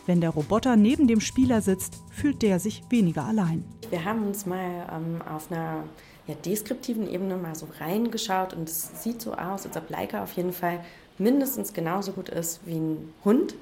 Wenn 0.07 0.19
der 0.19 0.31
Roboter 0.31 0.75
neben 0.75 1.07
dem 1.07 1.19
Spieler 1.19 1.61
sitzt, 1.61 2.01
fühlt 2.09 2.41
der 2.41 2.59
sich 2.59 2.83
weniger 2.89 3.23
allein. 3.25 3.63
Wir 3.89 4.03
haben 4.03 4.25
uns 4.25 4.45
mal 4.45 4.87
ähm, 4.91 5.21
auf 5.21 5.51
einer 5.51 5.83
ja, 6.27 6.33
deskriptiven 6.33 7.09
Ebene 7.09 7.37
mal 7.37 7.53
so 7.55 7.67
reingeschaut 7.79 8.53
und 8.53 8.67
es 8.67 9.03
sieht 9.03 9.21
so 9.21 9.33
aus, 9.33 9.65
als 9.65 9.77
ob 9.77 9.89
Leica 9.89 10.23
auf 10.23 10.33
jeden 10.33 10.53
Fall 10.53 10.83
mindestens 11.17 11.73
genauso 11.73 12.13
gut 12.13 12.29
ist 12.29 12.61
wie 12.65 12.77
ein 12.77 13.13
Hund, 13.23 13.53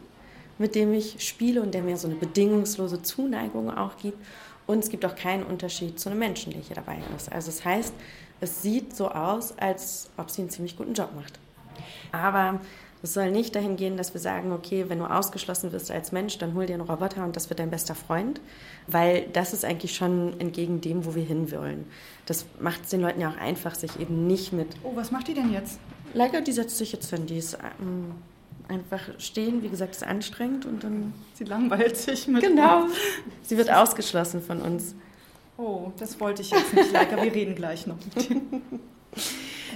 mit 0.58 0.76
dem 0.76 0.94
ich 0.94 1.26
spiele 1.26 1.62
und 1.62 1.74
der 1.74 1.84
mir 1.84 1.98
so 1.98 2.08
eine 2.08 2.16
bedingungslose 2.16 3.02
Zuneigung 3.02 3.70
auch 3.70 3.98
gibt. 3.98 4.18
Und 4.66 4.80
es 4.80 4.90
gibt 4.90 5.04
auch 5.06 5.16
keinen 5.16 5.44
Unterschied 5.44 6.00
zu 6.00 6.10
einem 6.10 6.20
Menschen, 6.20 6.54
der 6.54 6.62
hier 6.62 6.76
dabei 6.76 7.00
ist. 7.18 7.32
Also 7.32 7.48
das 7.48 7.66
heißt, 7.66 7.94
es 8.40 8.62
sieht 8.62 8.96
so 8.96 9.10
aus, 9.10 9.58
als 9.58 10.10
ob 10.16 10.30
sie 10.30 10.42
einen 10.42 10.52
ziemlich 10.52 10.78
guten 10.78 10.94
Job 10.94 11.10
macht. 11.16 11.40
Aber 12.12 12.62
es 13.02 13.14
soll 13.14 13.32
nicht 13.32 13.56
dahin 13.56 13.78
gehen, 13.78 13.96
dass 13.96 14.14
wir 14.14 14.20
sagen, 14.20 14.52
okay, 14.52 14.86
wenn 14.88 15.00
du 15.00 15.06
ausgeschlossen 15.06 15.72
wirst 15.72 15.90
als 15.90 16.12
Mensch, 16.12 16.38
dann 16.38 16.54
hol 16.54 16.66
dir 16.66 16.74
einen 16.74 16.84
Roboter 16.84 17.24
und 17.24 17.36
das 17.36 17.50
wird 17.50 17.60
dein 17.60 17.70
bester 17.70 17.96
Freund, 17.96 18.42
weil 18.88 19.28
das 19.32 19.54
ist 19.54 19.64
eigentlich 19.64 19.96
schon 19.96 20.40
entgegen 20.40 20.82
dem, 20.82 21.06
wo 21.06 21.16
wir 21.16 21.24
hin 21.24 21.52
wollen. 21.52 21.86
Das 22.26 22.46
macht 22.60 22.84
es 22.84 22.90
den 22.90 23.02
Leuten 23.02 23.22
ja 23.22 23.30
auch 23.30 23.38
einfach, 23.38 23.76
sich 23.76 24.00
eben 24.00 24.28
nicht 24.28 24.52
mit. 24.52 24.68
Oh, 24.84 24.92
was 24.96 25.12
macht 25.12 25.30
die 25.30 25.34
denn 25.34 25.54
jetzt? 25.54 25.80
Leica, 26.14 26.42
die 26.42 26.52
setzt 26.52 26.78
sich 26.78 26.92
jetzt 26.92 27.10
hin, 27.10 27.26
die 27.26 27.38
ist 27.38 27.58
ähm, 27.82 28.12
einfach 28.68 29.02
stehen, 29.18 29.64
wie 29.64 29.70
gesagt, 29.70 29.96
ist 29.96 30.04
anstrengend 30.04 30.66
und 30.66 30.84
dann. 30.84 31.14
Sie 31.36 31.46
langweilt 31.46 31.96
sich 31.96 32.28
mit. 32.28 32.42
Genau. 32.42 32.88
Sie 33.44 33.56
wird 33.58 33.72
ausgeschlossen 33.72 34.42
von 34.42 34.62
uns. 34.62 34.96
Oh, 35.58 35.92
das 35.98 36.20
wollte 36.20 36.42
ich 36.42 36.52
jetzt 36.52 36.74
nicht, 36.74 36.92
Leica, 36.92 37.22
wir 37.22 37.34
reden 37.34 37.56
gleich 37.56 37.88
noch. 37.88 37.98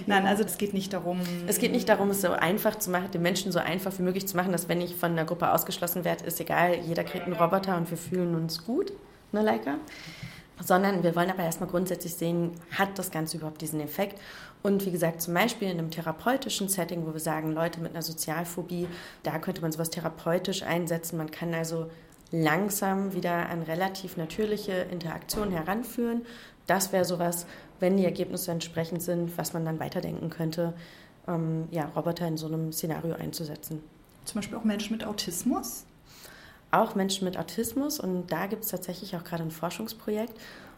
Nein, 0.05 0.25
also 0.25 0.43
es 0.43 0.57
geht 0.57 0.73
nicht 0.73 0.93
darum. 0.93 1.19
Es 1.47 1.59
geht 1.59 1.71
nicht 1.71 1.89
darum, 1.89 2.09
es 2.09 2.21
so 2.21 2.31
einfach 2.31 2.77
zu 2.77 2.91
machen, 2.91 3.11
den 3.11 3.21
Menschen 3.21 3.51
so 3.51 3.59
einfach 3.59 3.91
wie 3.97 4.03
möglich 4.03 4.27
zu 4.27 4.35
machen, 4.35 4.51
dass 4.51 4.69
wenn 4.69 4.81
ich 4.81 4.95
von 4.95 5.11
einer 5.11 5.25
Gruppe 5.25 5.51
ausgeschlossen 5.51 6.05
werde, 6.05 6.25
ist 6.25 6.39
egal, 6.39 6.75
jeder 6.85 7.03
kriegt 7.03 7.25
einen 7.25 7.35
Roboter 7.35 7.77
und 7.77 7.89
wir 7.89 7.97
fühlen 7.97 8.35
uns 8.35 8.65
gut, 8.65 8.91
ne, 9.31 9.41
Leica? 9.41 9.75
Sondern 10.63 11.03
wir 11.03 11.15
wollen 11.15 11.31
aber 11.31 11.43
erstmal 11.43 11.69
grundsätzlich 11.69 12.13
sehen, 12.13 12.51
hat 12.71 12.97
das 12.99 13.11
Ganze 13.11 13.37
überhaupt 13.37 13.61
diesen 13.61 13.79
Effekt? 13.79 14.19
Und 14.61 14.85
wie 14.85 14.91
gesagt, 14.91 15.21
zum 15.21 15.33
Beispiel 15.33 15.69
in 15.69 15.77
einem 15.77 15.91
therapeutischen 15.91 16.69
Setting, 16.69 17.05
wo 17.05 17.13
wir 17.13 17.19
sagen, 17.19 17.51
Leute 17.51 17.81
mit 17.81 17.91
einer 17.91 18.01
Sozialphobie, 18.01 18.87
da 19.23 19.37
könnte 19.39 19.61
man 19.61 19.71
sowas 19.71 19.89
therapeutisch 19.89 20.63
einsetzen. 20.63 21.17
Man 21.17 21.31
kann 21.31 21.53
also 21.53 21.89
langsam 22.31 23.13
wieder 23.13 23.49
an 23.49 23.61
relativ 23.61 24.15
natürliche 24.15 24.71
Interaktion 24.91 25.51
heranführen. 25.51 26.25
Das 26.65 26.93
wäre 26.93 27.03
sowas, 27.03 27.45
wenn 27.83 27.97
die 27.97 28.05
Ergebnisse 28.05 28.49
entsprechend 28.49 29.01
sind, 29.01 29.37
was 29.37 29.51
man 29.51 29.65
dann 29.65 29.77
weiterdenken 29.77 30.29
könnte, 30.29 30.73
ähm, 31.27 31.67
ja, 31.69 31.91
Roboter 31.93 32.25
in 32.25 32.37
so 32.37 32.47
einem 32.47 32.71
Szenario 32.71 33.13
einzusetzen. 33.15 33.83
Zum 34.23 34.39
Beispiel 34.39 34.57
auch 34.57 34.63
Menschen 34.63 34.93
mit 34.93 35.05
Autismus? 35.05 35.83
Auch 36.71 36.95
Menschen 36.95 37.25
mit 37.25 37.37
Autismus 37.37 37.99
und 37.99 38.31
da 38.31 38.47
gibt 38.47 38.63
es 38.63 38.69
tatsächlich 38.69 39.17
auch 39.17 39.25
gerade 39.25 39.43
ein 39.43 39.51
Forschungsprojekt, 39.51 40.33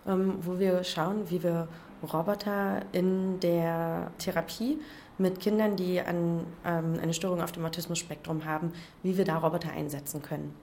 ähm, 0.08 0.40
wo 0.42 0.58
wir 0.58 0.84
schauen, 0.84 1.30
wie 1.30 1.44
wir 1.44 1.68
Roboter 2.02 2.82
in 2.92 3.40
der 3.40 4.10
Therapie 4.18 4.80
mit 5.20 5.40
Kindern, 5.40 5.76
die 5.76 6.02
an, 6.02 6.48
ähm, 6.66 6.96
eine 7.00 7.14
Störung 7.14 7.40
auf 7.40 7.52
dem 7.52 7.64
Autismus-Spektrum 7.66 8.46
haben, 8.46 8.74
wie 9.04 9.16
wir 9.16 9.26
da 9.26 9.38
Roboter 9.38 9.70
einsetzen 9.70 10.24
können. 10.24 10.56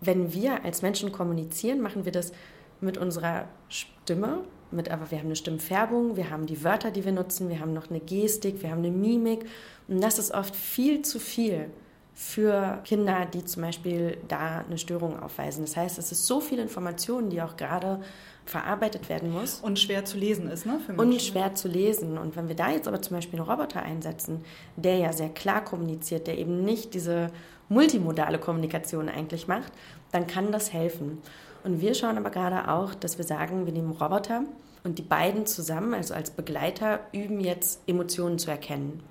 Wenn 0.00 0.32
wir 0.32 0.64
als 0.64 0.80
Menschen 0.80 1.12
kommunizieren, 1.12 1.82
machen 1.82 2.06
wir 2.06 2.12
das 2.12 2.32
mit 2.80 2.96
unserer 2.96 3.44
Stimme, 3.68 4.44
mit, 4.76 4.90
aber 4.90 5.10
wir 5.10 5.18
haben 5.18 5.26
eine 5.26 5.36
Stimmfärbung, 5.36 6.16
wir 6.16 6.30
haben 6.30 6.46
die 6.46 6.62
Wörter, 6.62 6.90
die 6.90 7.04
wir 7.04 7.12
nutzen, 7.12 7.48
wir 7.48 7.60
haben 7.60 7.72
noch 7.72 7.90
eine 7.90 8.00
Gestik, 8.00 8.62
wir 8.62 8.70
haben 8.70 8.78
eine 8.78 8.90
Mimik. 8.90 9.46
Und 9.88 10.00
das 10.00 10.18
ist 10.18 10.32
oft 10.32 10.54
viel 10.54 11.02
zu 11.02 11.18
viel 11.18 11.70
für 12.14 12.80
Kinder, 12.84 13.26
die 13.26 13.44
zum 13.44 13.62
Beispiel 13.62 14.16
da 14.26 14.64
eine 14.66 14.78
Störung 14.78 15.20
aufweisen. 15.20 15.64
Das 15.64 15.76
heißt, 15.76 15.98
es 15.98 16.12
ist 16.12 16.26
so 16.26 16.40
viel 16.40 16.58
Information, 16.58 17.28
die 17.28 17.42
auch 17.42 17.56
gerade 17.56 18.00
verarbeitet 18.46 19.08
werden 19.10 19.30
muss. 19.30 19.60
Und 19.60 19.78
schwer 19.78 20.04
zu 20.06 20.16
lesen 20.16 20.48
ist, 20.48 20.64
ne? 20.64 20.80
Für 20.86 20.92
Menschen. 20.92 21.12
Und 21.12 21.20
schwer 21.20 21.54
zu 21.54 21.68
lesen. 21.68 22.16
Und 22.16 22.34
wenn 22.36 22.48
wir 22.48 22.56
da 22.56 22.70
jetzt 22.70 22.88
aber 22.88 23.02
zum 23.02 23.16
Beispiel 23.16 23.38
einen 23.38 23.48
Roboter 23.48 23.82
einsetzen, 23.82 24.44
der 24.76 24.96
ja 24.96 25.12
sehr 25.12 25.28
klar 25.28 25.62
kommuniziert, 25.62 26.26
der 26.26 26.38
eben 26.38 26.64
nicht 26.64 26.94
diese 26.94 27.30
multimodale 27.68 28.38
Kommunikation 28.38 29.10
eigentlich 29.10 29.46
macht, 29.46 29.72
dann 30.12 30.26
kann 30.26 30.52
das 30.52 30.72
helfen. 30.72 31.18
Und 31.64 31.82
wir 31.82 31.94
schauen 31.94 32.16
aber 32.16 32.30
gerade 32.30 32.70
auch, 32.70 32.94
dass 32.94 33.18
wir 33.18 33.24
sagen, 33.24 33.66
wir 33.66 33.72
nehmen 33.72 33.90
Roboter 33.90 34.44
und 34.86 34.98
die 34.98 35.02
beiden 35.02 35.46
zusammen, 35.46 35.92
also 35.94 36.14
als 36.14 36.30
Begleiter, 36.30 37.00
üben 37.12 37.40
jetzt 37.40 37.82
Emotionen 37.88 38.38
zu 38.38 38.50
erkennen. 38.50 39.02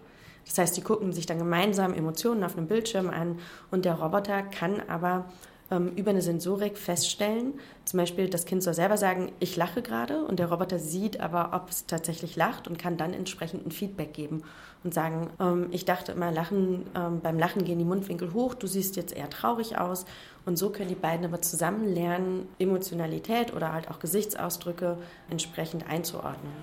Das 0.45 0.57
heißt, 0.57 0.77
die 0.77 0.81
gucken 0.81 1.11
sich 1.11 1.25
dann 1.25 1.37
gemeinsam 1.37 1.93
Emotionen 1.93 2.43
auf 2.43 2.57
einem 2.57 2.67
Bildschirm 2.67 3.09
an 3.09 3.39
und 3.71 3.83
der 3.83 3.95
Roboter 3.95 4.41
kann 4.41 4.81
aber 4.87 5.25
ähm, 5.71 5.91
über 5.95 6.11
eine 6.11 6.21
Sensorik 6.21 6.77
feststellen. 6.77 7.55
Zum 7.83 7.97
Beispiel, 7.97 8.29
das 8.29 8.45
Kind 8.45 8.63
soll 8.63 8.73
selber 8.73 8.97
sagen, 8.97 9.31
ich 9.39 9.55
lache 9.55 9.81
gerade 9.81 10.23
und 10.23 10.39
der 10.39 10.49
Roboter 10.49 10.79
sieht 10.79 11.19
aber, 11.19 11.51
ob 11.53 11.69
es 11.69 11.87
tatsächlich 11.87 12.35
lacht 12.35 12.67
und 12.67 12.77
kann 12.77 12.95
dann 12.95 13.13
entsprechend 13.13 13.65
ein 13.65 13.71
Feedback 13.71 14.13
geben 14.13 14.43
und 14.83 14.93
sagen, 14.93 15.29
ähm, 15.39 15.67
ich 15.71 15.83
dachte 15.83 16.11
immer, 16.11 16.31
lachen, 16.31 16.85
ähm, 16.95 17.19
beim 17.21 17.39
Lachen 17.39 17.65
gehen 17.65 17.79
die 17.79 17.85
Mundwinkel 17.85 18.33
hoch, 18.33 18.53
du 18.53 18.67
siehst 18.67 18.95
jetzt 18.95 19.13
eher 19.13 19.29
traurig 19.29 19.77
aus. 19.77 20.05
Und 20.45 20.57
so 20.57 20.69
können 20.69 20.89
die 20.89 20.95
beiden 20.95 21.25
aber 21.25 21.41
zusammen 21.41 21.93
lernen, 21.93 22.47
Emotionalität 22.59 23.53
oder 23.53 23.73
halt 23.73 23.89
auch 23.89 23.99
Gesichtsausdrücke 23.99 24.97
entsprechend 25.29 25.89
einzuordnen. 25.89 26.53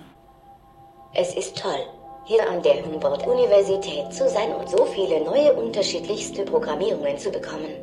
Es 1.14 1.34
ist 1.34 1.58
toll, 1.58 1.84
hier 2.24 2.48
an 2.48 2.62
der 2.62 2.84
Humboldt-Universität 2.84 4.12
zu 4.12 4.28
sein 4.28 4.54
und 4.54 4.68
so 4.70 4.84
viele 4.86 5.24
neue 5.24 5.52
unterschiedlichste 5.52 6.44
Programmierungen 6.44 7.18
zu 7.18 7.30
bekommen. 7.30 7.74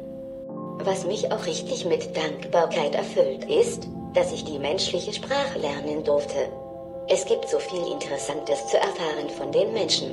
Was 0.83 1.05
mich 1.05 1.29
auch 1.31 1.45
richtig 1.45 1.85
mit 1.85 2.15
Dankbarkeit 2.15 2.95
erfüllt, 2.95 3.43
ist, 3.45 3.89
dass 4.13 4.31
ich 4.31 4.45
die 4.45 4.57
menschliche 4.57 5.13
Sprache 5.13 5.59
lernen 5.59 6.03
durfte. 6.05 6.49
Es 7.09 7.25
gibt 7.25 7.49
so 7.49 7.59
viel 7.59 7.91
Interessantes 7.91 8.67
zu 8.67 8.77
erfahren 8.77 9.29
von 9.37 9.51
den 9.51 9.73
Menschen. 9.73 10.11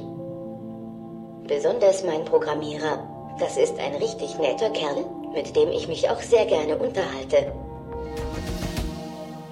Besonders 1.47 2.03
mein 2.03 2.25
Programmierer. 2.25 3.16
Das 3.39 3.59
ist 3.59 3.79
ein 3.79 3.95
richtig 3.97 4.39
netter 4.39 4.71
Kerl, 4.71 5.05
mit 5.35 5.55
dem 5.55 5.69
ich 5.69 5.89
mich 5.89 6.09
auch 6.09 6.21
sehr 6.23 6.47
gerne 6.47 6.79
unterhalte. 6.79 7.53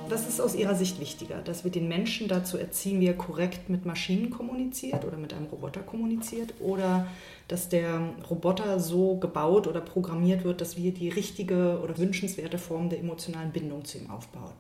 Was 0.09 0.27
ist 0.27 0.41
aus 0.41 0.55
Ihrer 0.55 0.75
Sicht 0.75 1.01
wichtiger, 1.01 1.43
dass 1.43 1.65
wir 1.65 1.71
den 1.71 1.89
Menschen 1.89 2.27
dazu 2.27 2.57
erziehen, 2.57 3.01
wie 3.01 3.09
er 3.09 3.17
korrekt 3.17 3.69
mit 3.69 3.85
Maschinen 3.85 4.31
kommuniziert 4.31 5.05
oder 5.05 5.19
mit 5.19 5.35
einem 5.35 5.47
Roboter 5.47 5.81
kommuniziert 5.81 6.55
oder 6.61 7.07
dass 7.49 7.69
der 7.69 8.15
Roboter 8.31 8.81
so 8.81 9.17
gebaut 9.17 9.67
oder 9.67 9.83
programmiert 9.83 10.45
wird, 10.45 10.63
dass 10.63 10.79
wir 10.79 10.93
die 10.93 11.11
richtige 11.11 11.81
oder 11.83 11.99
wünschenswerte 11.99 12.57
Form 12.57 12.89
der 12.89 13.01
emotionalen 13.01 13.53
Bindung 13.53 13.85
zu 13.85 13.99
ihm 13.99 14.11
aufbauen. 14.11 14.55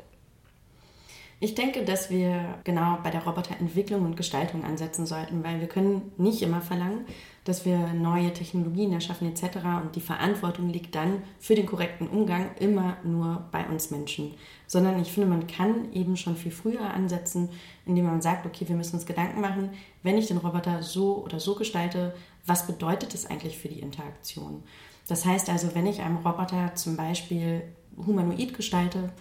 Ich 1.44 1.54
denke, 1.54 1.84
dass 1.84 2.08
wir 2.08 2.54
genau 2.64 3.00
bei 3.02 3.10
der 3.10 3.22
Roboterentwicklung 3.22 4.02
und 4.06 4.16
Gestaltung 4.16 4.64
ansetzen 4.64 5.04
sollten, 5.04 5.44
weil 5.44 5.60
wir 5.60 5.66
können 5.66 6.10
nicht 6.16 6.40
immer 6.40 6.62
verlangen, 6.62 7.04
dass 7.44 7.66
wir 7.66 7.92
neue 7.92 8.32
Technologien 8.32 8.94
erschaffen 8.94 9.28
etc. 9.28 9.58
Und 9.82 9.94
die 9.94 10.00
Verantwortung 10.00 10.70
liegt 10.70 10.94
dann 10.94 11.22
für 11.38 11.54
den 11.54 11.66
korrekten 11.66 12.08
Umgang 12.08 12.52
immer 12.60 12.96
nur 13.04 13.44
bei 13.52 13.66
uns 13.66 13.90
Menschen. 13.90 14.32
Sondern 14.66 14.98
ich 15.02 15.12
finde, 15.12 15.28
man 15.28 15.46
kann 15.46 15.92
eben 15.92 16.16
schon 16.16 16.34
viel 16.34 16.50
früher 16.50 16.94
ansetzen, 16.94 17.50
indem 17.84 18.06
man 18.06 18.22
sagt, 18.22 18.46
okay, 18.46 18.66
wir 18.66 18.76
müssen 18.76 18.96
uns 18.96 19.04
Gedanken 19.04 19.42
machen, 19.42 19.68
wenn 20.02 20.16
ich 20.16 20.28
den 20.28 20.38
Roboter 20.38 20.82
so 20.82 21.22
oder 21.22 21.40
so 21.40 21.56
gestalte, 21.56 22.14
was 22.46 22.66
bedeutet 22.66 23.12
das 23.12 23.26
eigentlich 23.26 23.58
für 23.58 23.68
die 23.68 23.80
Interaktion? 23.80 24.62
Das 25.08 25.26
heißt 25.26 25.50
also, 25.50 25.74
wenn 25.74 25.86
ich 25.86 26.00
einem 26.00 26.16
Roboter 26.16 26.74
zum 26.74 26.96
Beispiel 26.96 27.64
humanoid 27.98 28.54
gestalte 28.54 29.12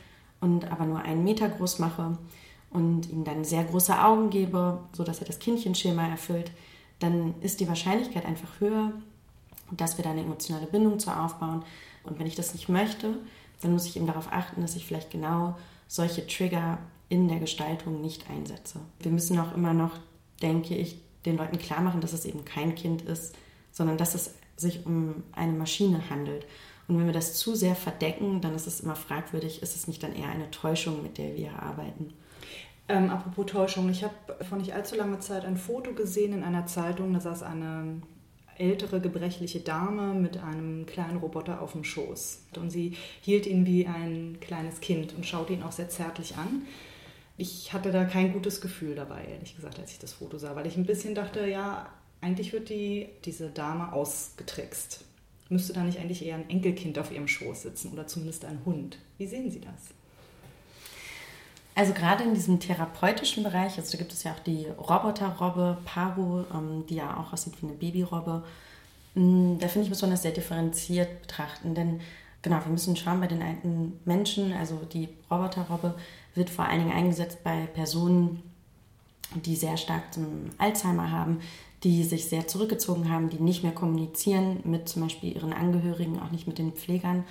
und 0.44 0.70
aber 0.70 0.86
nur 0.86 1.00
einen 1.00 1.24
Meter 1.24 1.48
groß 1.48 1.80
mache 1.80 2.18
und 2.70 3.10
ihm 3.10 3.24
dann 3.24 3.46
sehr 3.46 3.64
große 3.64 3.98
Augen 3.98 4.30
gebe, 4.30 4.80
sodass 4.92 5.20
er 5.20 5.26
das 5.26 5.40
Kindchenschema 5.40 6.06
erfüllt, 6.06 6.52
dann 7.00 7.34
ist 7.40 7.62
die 7.62 7.68
Wahrscheinlichkeit 7.68 8.26
einfach 8.26 8.60
höher, 8.60 8.92
dass 9.72 9.98
wir 9.98 10.04
da 10.04 10.12
eine 10.12 10.22
emotionale 10.22 10.68
Bindung 10.68 11.00
zu 11.00 11.12
aufbauen. 11.12 11.64
Und 12.04 12.20
wenn 12.20 12.28
ich 12.28 12.36
das 12.36 12.54
nicht 12.54 12.68
möchte, 12.68 13.16
dann 13.62 13.72
muss 13.72 13.86
ich 13.86 13.96
eben 13.96 14.06
darauf 14.06 14.32
achten, 14.32 14.62
dass 14.62 14.76
ich 14.76 14.86
vielleicht 14.86 15.12
genau 15.12 15.56
solche 15.88 16.28
Trigger 16.28 16.78
in 17.08 17.30
der 17.30 17.40
Gestaltung 17.40 18.02
nicht 18.02 18.30
einsetze. 18.30 18.80
Wir 19.00 19.12
müssen 19.12 19.40
auch 19.40 19.56
immer 19.56 19.74
noch, 19.74 19.92
denke 20.42 20.76
ich, 20.76 21.00
den 21.26 21.38
Leuten 21.38 21.58
klar 21.58 21.80
machen, 21.80 22.02
dass 22.02 22.12
es 22.12 22.26
eben 22.26 22.44
kein 22.44 22.76
Kind 22.76 23.02
ist, 23.04 23.34
sondern 23.72 23.98
dass 23.98 24.14
es 24.14 24.34
sich 24.58 24.86
um 24.86 25.24
eine 25.32 25.54
Maschine 25.54 26.10
handelt. 26.10 26.46
Und 26.88 26.98
wenn 26.98 27.06
wir 27.06 27.14
das 27.14 27.36
zu 27.36 27.56
sehr 27.56 27.76
verdecken, 27.76 28.42
dann 28.42 28.56
ist 28.56 28.68
es 28.68 28.82
immer 28.82 28.96
fragwürdig, 28.96 29.62
ist 29.62 29.76
es 29.76 29.88
nicht 29.88 30.04
dann 30.04 30.16
eher 30.16 30.30
eine 30.30 30.52
Täuschung, 30.52 31.02
mit 31.02 31.18
der 31.18 31.36
wir 31.36 31.62
arbeiten? 31.62 32.14
Ähm, 32.90 33.10
apropos 33.10 33.46
Täuschung, 33.46 33.90
ich 33.90 34.04
habe 34.04 34.14
vor 34.48 34.58
nicht 34.58 34.74
allzu 34.74 34.96
langer 34.96 35.22
Zeit 35.22 35.46
ein 35.46 35.58
Foto 35.58 35.94
gesehen 35.94 36.34
in 36.34 36.44
einer 36.44 36.66
Zeitung, 36.66 37.14
da 37.14 37.22
saß 37.22 37.44
eine 37.44 38.02
ältere, 38.58 39.00
gebrechliche 39.00 39.62
Dame 39.62 40.14
mit 40.14 40.38
einem 40.38 40.86
kleinen 40.86 41.18
Roboter 41.18 41.62
auf 41.62 41.72
dem 41.72 41.84
Schoß. 41.84 42.44
Und 42.58 42.70
sie 42.70 42.96
hielt 43.22 43.48
ihn 43.48 43.66
wie 43.66 43.88
ein 43.88 44.38
kleines 44.42 44.80
Kind 44.80 45.16
und 45.16 45.26
schaute 45.26 45.54
ihn 45.54 45.64
auch 45.64 45.72
sehr 45.72 45.90
zärtlich 45.90 46.36
an. 46.36 46.64
Ich 47.38 47.74
hatte 47.74 47.92
da 47.92 48.06
kein 48.06 48.32
gutes 48.32 48.62
Gefühl 48.62 48.96
dabei, 48.96 49.26
ehrlich 49.26 49.56
gesagt, 49.56 49.80
als 49.80 49.92
ich 49.92 50.00
das 50.00 50.14
Foto 50.14 50.38
sah, 50.38 50.56
weil 50.56 50.68
ich 50.68 50.78
ein 50.78 50.86
bisschen 50.86 51.16
dachte, 51.16 51.48
ja, 51.48 51.90
eigentlich 52.22 52.54
wird 52.54 52.70
die, 52.70 53.10
diese 53.26 53.50
Dame 53.50 53.92
ausgetrickst. 53.92 55.04
Müsste 55.54 55.74
da 55.74 55.84
nicht 55.84 56.00
eigentlich 56.00 56.26
eher 56.26 56.34
ein 56.34 56.50
Enkelkind 56.50 56.98
auf 56.98 57.12
ihrem 57.12 57.28
Schoß 57.28 57.62
sitzen 57.62 57.94
oder 57.94 58.08
zumindest 58.08 58.44
ein 58.44 58.62
Hund? 58.66 58.98
Wie 59.20 59.28
sehen 59.28 59.52
Sie 59.52 59.62
das? 59.62 59.94
Also 61.76 61.94
gerade 61.94 62.24
in 62.24 62.34
diesem 62.34 62.60
therapeutischen 62.60 63.44
Bereich, 63.44 63.78
also 63.78 63.92
da 63.92 64.00
gibt 64.00 64.14
es 64.14 64.24
ja 64.24 64.32
auch 64.32 64.40
die 64.40 64.66
Roboterrobbe, 64.66 65.78
Paro, 65.86 66.46
ähm, 66.52 66.86
die 66.90 66.96
ja 66.96 67.16
auch 67.18 67.34
aussieht 67.34 67.54
wie 67.62 67.68
eine 67.68 67.76
Babyrobbe. 67.76 68.44
Mm, 69.14 69.60
da 69.60 69.68
finde 69.68 69.84
ich, 69.84 69.90
muss 69.90 70.02
man 70.02 70.10
das 70.10 70.24
sehr 70.24 70.32
differenziert 70.32 71.22
betrachten, 71.22 71.76
denn 71.76 72.02
genau, 72.42 72.58
wir 72.66 72.72
müssen 72.72 72.96
schauen 72.96 73.22
bei 73.22 73.28
den 73.28 73.44
alten 73.44 74.00
Menschen, 74.06 74.54
also 74.54 74.82
die 74.92 75.08
Roboterrobbe 75.30 75.94
wird 76.34 76.50
vor 76.50 76.66
allen 76.66 76.80
Dingen 76.80 76.98
eingesetzt 76.98 77.44
bei 77.44 77.68
Personen, 77.68 78.42
die 79.46 79.56
sehr 79.56 79.78
stark 79.78 80.16
zum 80.16 80.50
Alzheimer 80.58 81.12
haben, 81.12 81.42
die 81.84 82.04
sich 82.04 82.30
sehr 82.30 82.48
zurückgezogen 82.48 83.10
haben, 83.10 83.30
die 83.30 83.40
nicht 83.40 83.64
mehr 83.64 83.74
kommunizieren 83.74 84.60
mit 84.64 84.88
zum 84.88 85.04
Beispiel 85.04 85.36
ihren 85.36 85.54
Angehörigen, 85.54 86.20
auch 86.20 86.32
nicht 86.32 86.48
mit 86.48 86.58
den 86.58 86.74
Pflegern 86.74 87.26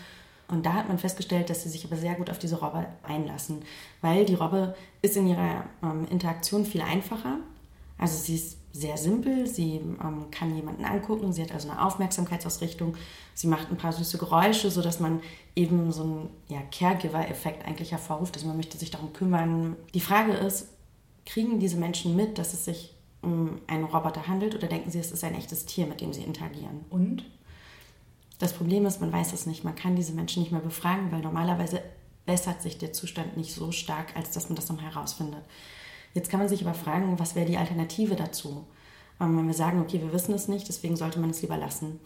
und 0.53 0.67
da 0.67 0.75
hat 0.75 0.89
man 0.89 0.99
festgestellt, 0.99 1.49
dass 1.49 1.63
sie 1.63 1.71
sich 1.71 1.85
aber 1.85 1.97
sehr 1.97 2.15
gut 2.15 2.29
auf 2.29 2.39
diese 2.39 2.61
Robbe 2.61 2.87
einlassen, 3.03 3.63
weil 4.03 4.27
die 4.27 4.35
Robbe 4.35 4.75
ist 5.01 5.17
in 5.17 5.27
ihrer 5.27 5.65
ähm, 5.83 6.07
Interaktion 6.11 6.67
viel 6.67 6.83
einfacher. 6.83 7.39
Also 7.97 8.19
sie 8.19 8.35
ist 8.35 8.59
sehr 8.71 8.99
simpel, 8.99 9.47
sie 9.47 9.77
ähm, 9.77 10.27
kann 10.31 10.55
jemanden 10.55 10.85
angucken, 10.85 11.33
sie 11.33 11.43
hat 11.43 11.53
also 11.53 11.71
eine 11.71 11.83
Aufmerksamkeitsausrichtung, 11.83 12.97
sie 13.33 13.47
macht 13.47 13.71
ein 13.71 13.79
paar 13.79 13.93
süße 13.93 14.19
Geräusche, 14.19 14.71
sodass 14.71 15.01
man 15.01 15.21
eben 15.57 15.91
so 15.91 16.03
einen 16.03 16.31
ja, 16.49 16.61
Caregiver-Effekt 16.71 17.67
eigentlich 17.67 17.93
hervorruft, 17.93 18.35
also 18.35 18.47
man 18.47 18.59
möchte 18.59 18.77
sich 18.77 18.91
darum 18.91 19.15
kümmern. 19.15 19.77
Die 19.95 20.01
Frage 20.01 20.33
ist, 20.33 20.69
kriegen 21.25 21.61
diese 21.61 21.79
Menschen 21.79 22.15
mit, 22.15 22.37
dass 22.37 22.53
es 22.53 22.67
sich 22.67 22.92
um 23.23 23.61
einen 23.67 23.85
Roboter 23.85 24.27
handelt 24.27 24.55
oder 24.55 24.67
denken 24.67 24.91
sie, 24.91 24.99
es 24.99 25.13
ist 25.13 25.25
ein 25.25 25.35
echtes 25.35 25.65
Tier, 25.65 25.87
mit 25.87 26.01
dem 26.01 26.13
sie 26.13 26.23
interagieren? 26.23 26.85
Und? 26.91 27.25
Das 28.39 28.53
Problem 28.53 28.85
ist, 28.87 29.01
man 29.01 29.13
weiß 29.13 29.33
es 29.33 29.47
nicht. 29.47 29.63
Man 29.63 29.77
kann 29.77 29.95
diese 29.95 30.13
Menschen 30.13 30.43
nicht 30.43 30.51
mehr 30.51 30.61
befragen, 30.61 31.13
weil 31.13 31.21
normalerweise 31.21 31.81
bessert 32.27 32.61
sich 32.61 32.77
der 32.77 32.93
Zustand 32.93 33.37
nicht 33.37 33.55
so 33.55 33.71
stark, 33.71 34.17
als 34.17 34.33
dass 34.33 34.49
man 34.49 34.57
das 34.57 34.69
nochmal 34.69 34.93
herausfindet. 34.93 35.43
Jetzt 36.15 36.29
kann 36.29 36.41
man 36.41 36.49
sich 36.49 36.63
aber 36.63 36.75
fragen, 36.75 37.19
was 37.19 37.35
wäre 37.35 37.47
die 37.47 37.57
Alternative 37.57 38.17
dazu? 38.17 38.67
Ähm, 39.21 39.39
wenn 39.39 39.47
wir 39.47 39.55
sagen, 39.55 39.81
okay, 39.81 40.01
wir 40.01 40.13
wissen 40.13 40.35
es 40.35 40.49
nicht, 40.49 40.69
deswegen 40.69 40.97
sollte 40.97 41.21
man 41.21 41.31
es 41.31 41.41
lieber 41.43 41.57
lassen. 41.57 42.01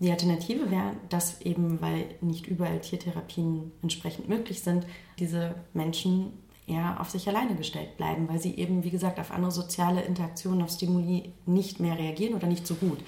Die 0.00 0.10
Alternative 0.10 0.70
wäre, 0.70 0.92
dass 1.08 1.40
eben, 1.40 1.80
weil 1.80 2.06
nicht 2.20 2.46
überall 2.46 2.80
Tiertherapien 2.80 3.72
entsprechend 3.82 4.28
möglich 4.28 4.60
sind, 4.60 4.86
diese 5.18 5.54
Menschen 5.72 6.32
eher 6.66 7.00
auf 7.00 7.10
sich 7.10 7.28
alleine 7.28 7.54
gestellt 7.54 7.96
bleiben, 7.96 8.28
weil 8.28 8.40
sie 8.40 8.54
eben, 8.56 8.84
wie 8.84 8.90
gesagt, 8.90 9.18
auf 9.18 9.30
andere 9.30 9.50
soziale 9.50 10.02
Interaktionen, 10.02 10.62
auf 10.62 10.70
Stimuli 10.70 11.32
nicht 11.46 11.80
mehr 11.80 11.98
reagieren 11.98 12.34
oder 12.34 12.46
nicht 12.46 12.66
so 12.66 12.74
gut. 12.74 12.98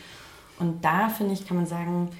Und 0.58 0.84
da, 0.84 1.08
finde 1.08 1.34
ich, 1.34 1.46
kann 1.46 1.56
man 1.56 1.66
sagen, 1.66 2.10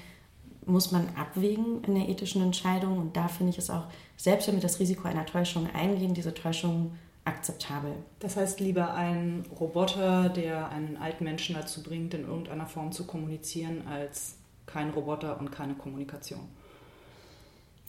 muss 0.65 0.91
man 0.91 1.07
abwägen 1.15 1.83
in 1.83 1.95
der 1.95 2.09
ethischen 2.09 2.41
Entscheidung. 2.41 2.97
Und 2.97 3.15
da 3.15 3.27
finde 3.27 3.51
ich 3.51 3.57
es 3.57 3.69
auch, 3.69 3.85
selbst 4.17 4.47
wenn 4.47 4.55
wir 4.55 4.61
das 4.61 4.79
Risiko 4.79 5.07
einer 5.07 5.25
Täuschung 5.25 5.67
eingehen, 5.73 6.13
diese 6.13 6.33
Täuschung 6.33 6.91
akzeptabel. 7.23 7.93
Das 8.19 8.37
heißt 8.37 8.59
lieber 8.59 8.93
ein 8.93 9.45
Roboter, 9.59 10.29
der 10.29 10.69
einen 10.69 10.97
alten 10.97 11.23
Menschen 11.23 11.55
dazu 11.55 11.83
bringt, 11.83 12.13
in 12.13 12.25
irgendeiner 12.25 12.65
Form 12.65 12.91
zu 12.91 13.05
kommunizieren, 13.05 13.85
als 13.87 14.37
kein 14.65 14.89
Roboter 14.89 15.39
und 15.39 15.51
keine 15.51 15.73
Kommunikation. 15.73 16.41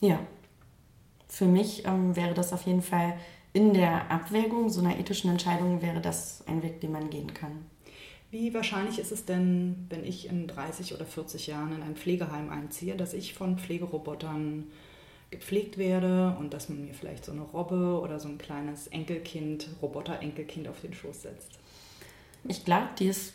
Ja, 0.01 0.21
für 1.29 1.47
mich 1.47 1.85
ähm, 1.87 2.17
wäre 2.17 2.35
das 2.35 2.53
auf 2.53 2.63
jeden 2.63 2.83
Fall 2.83 3.15
in 3.53 3.75
der 3.75 4.11
Abwägung 4.11 4.69
so 4.69 4.81
einer 4.81 4.99
ethischen 4.99 5.31
Entscheidung 5.31 5.83
wäre 5.83 6.01
das 6.01 6.45
ein 6.47 6.63
Weg, 6.63 6.81
den 6.81 6.93
man 6.93 7.11
gehen 7.11 7.33
kann. 7.35 7.67
Wie 8.31 8.53
wahrscheinlich 8.53 8.99
ist 8.99 9.11
es 9.11 9.25
denn, 9.25 9.87
wenn 9.89 10.05
ich 10.05 10.29
in 10.29 10.47
30 10.47 10.95
oder 10.95 11.07
40 11.07 11.47
Jahren 11.47 11.75
in 11.75 11.83
ein 11.83 11.97
Pflegeheim 11.97 12.51
einziehe, 12.51 12.95
dass 12.95 13.15
ich 13.15 13.33
von 13.33 13.59
Pflegerobotern 13.59 14.67
gepflegt 15.31 15.79
werde 15.79 16.37
und 16.39 16.53
dass 16.53 16.69
man 16.69 16.85
mir 16.85 16.95
vielleicht 16.95 17.25
so 17.25 17.33
eine 17.33 17.43
Robbe 17.43 18.01
oder 18.01 18.21
so 18.21 18.29
ein 18.29 18.39
kleines 18.39 18.87
Enkelkind, 18.89 19.69
Roboter-Enkelkind 19.81 20.69
auf 20.69 20.81
den 20.81 20.93
Schoß 20.93 21.23
setzt? 21.23 21.59
Ich 22.45 22.65
glaube, 22.65 22.89
die 22.99 23.07
ist 23.07 23.33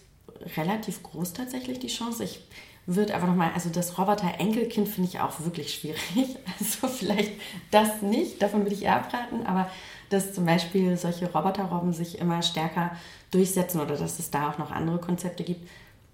relativ 0.58 1.03
groß 1.03 1.34
tatsächlich, 1.34 1.79
die 1.79 1.88
Chance. 1.88 2.23
Ich 2.23 2.41
würde 2.86 3.15
aber 3.15 3.28
nochmal, 3.28 3.52
also 3.54 3.69
das 3.69 3.98
Roboter-Enkelkind 3.98 4.88
finde 4.88 5.10
ich 5.10 5.19
auch 5.19 5.39
wirklich 5.41 5.74
schwierig. 5.74 6.02
Also 6.60 6.88
vielleicht 6.88 7.32
das 7.72 8.02
nicht, 8.02 8.41
davon 8.41 8.62
würde 8.62 8.76
ich 8.76 8.84
eher 8.84 8.98
abraten, 8.98 9.46
aber 9.46 9.69
dass 10.10 10.34
zum 10.34 10.46
Beispiel 10.46 10.96
solche 10.98 11.32
Roboterrobben 11.32 11.93
sich 11.93 12.19
immer 12.19 12.41
stärker 12.41 12.91
durchsetzen 13.32 13.82
oder 13.82 13.96
dass 13.96 14.19
es 14.19 14.30
da 14.30 14.50
auch 14.50 14.58
noch 14.58 14.72
andere 14.72 15.00
Konzepte 15.00 15.43
gibt. 15.43 15.67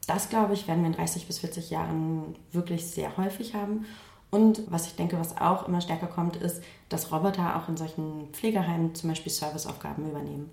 Das, 0.08 0.30
glaube 0.30 0.54
ich, 0.54 0.68
werden 0.68 0.82
wir 0.82 0.88
in 0.88 0.96
30 0.96 1.28
bis 1.28 1.40
40 1.40 1.70
Jahren 1.70 2.36
wirklich 2.52 2.88
sehr 2.88 3.18
häufig 3.18 3.54
haben. 3.54 3.86
Und 4.32 4.62
was 4.72 4.88
ich 4.88 4.96
denke, 4.96 5.20
was 5.20 5.38
auch 5.38 5.68
immer 5.68 5.82
stärker 5.82 6.08
kommt, 6.08 6.36
ist, 6.36 6.64
dass 6.88 7.12
Roboter 7.12 7.58
auch 7.58 7.68
in 7.68 7.78
solchen 7.78 8.30
Pflegeheimen 8.32 8.96
zum 8.96 9.10
Beispiel 9.10 9.32
Serviceaufgaben 9.32 10.10
übernehmen. 10.10 10.52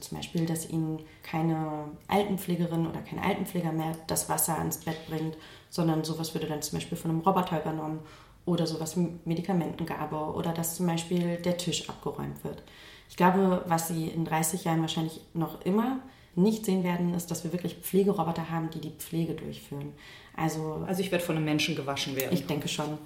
Zum 0.00 0.18
Beispiel, 0.18 0.46
dass 0.46 0.68
ihnen 0.68 1.00
keine 1.22 1.84
Altenpflegerin 2.08 2.86
oder 2.86 3.00
kein 3.00 3.18
Altenpfleger 3.18 3.72
mehr 3.72 3.92
das 4.06 4.28
Wasser 4.28 4.58
ans 4.58 4.78
Bett 4.78 5.06
bringt, 5.08 5.36
sondern 5.70 6.04
sowas 6.04 6.34
würde 6.34 6.46
dann 6.46 6.62
zum 6.62 6.78
Beispiel 6.78 6.98
von 6.98 7.10
einem 7.10 7.20
Roboter 7.20 7.60
übernommen 7.60 8.00
oder 8.44 8.66
sowas 8.66 8.96
wie 8.96 9.08
Medikamentengabe 9.24 10.16
oder 10.16 10.52
dass 10.52 10.76
zum 10.76 10.86
Beispiel 10.86 11.36
der 11.36 11.56
Tisch 11.56 11.88
abgeräumt 11.88 12.42
wird. 12.44 12.62
Ich 13.10 13.16
glaube, 13.16 13.64
was 13.66 13.88
Sie 13.88 14.08
in 14.08 14.24
30 14.24 14.64
Jahren 14.64 14.80
wahrscheinlich 14.80 15.20
noch 15.34 15.62
immer 15.62 16.00
nicht 16.34 16.64
sehen 16.64 16.84
werden, 16.84 17.14
ist, 17.14 17.30
dass 17.30 17.44
wir 17.44 17.52
wirklich 17.52 17.74
Pflegeroboter 17.76 18.50
haben, 18.50 18.70
die 18.70 18.80
die 18.80 18.90
Pflege 18.90 19.34
durchführen. 19.34 19.92
Also, 20.36 20.84
also 20.86 21.00
ich 21.00 21.10
werde 21.10 21.24
von 21.24 21.36
einem 21.36 21.44
Menschen 21.44 21.74
gewaschen 21.74 22.14
werden. 22.14 22.32
Ich 22.32 22.46
denke 22.46 22.68
schon. 22.68 22.98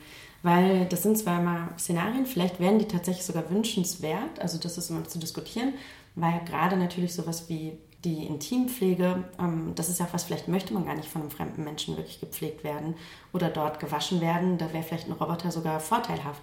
Weil 0.42 0.87
das 0.87 1.02
sind 1.02 1.16
zwar 1.16 1.40
immer 1.40 1.68
Szenarien, 1.78 2.26
vielleicht 2.26 2.59
wären 2.59 2.78
die 2.78 2.87
tatsächlich 2.87 3.24
sogar 3.24 3.48
wünschenswert, 3.48 4.40
also 4.40 4.59
das 4.59 4.76
ist 4.76 4.90
immer 4.90 5.05
zu 5.05 5.18
diskutieren, 5.20 5.74
weil 6.14 6.40
gerade 6.44 6.77
natürlich 6.77 7.14
sowas 7.14 7.48
wie 7.48 7.79
die 8.05 8.27
Intimpflege, 8.27 9.25
ähm, 9.38 9.72
das 9.75 9.88
ist 9.88 10.01
ja 10.01 10.09
was, 10.12 10.25
vielleicht 10.25 10.48
möchte 10.48 10.75
man 10.75 10.85
gar 10.85 10.96
nicht 10.96 11.09
von 11.09 11.22
einem 11.22 11.31
fremden 11.31 11.64
Menschen 11.64 11.96
wirklich 11.96 12.20
gepflegt 12.20 12.64
werden 12.64 12.94
oder 13.33 13.48
dort 13.48 13.79
gewaschen 13.79 14.20
werden. 14.20 14.59
Da 14.59 14.72
wäre 14.72 14.83
vielleicht 14.83 15.09
ein 15.09 15.12
Roboter 15.12 15.53
sogar 15.53 15.79
vorteilhaft. 15.79 16.42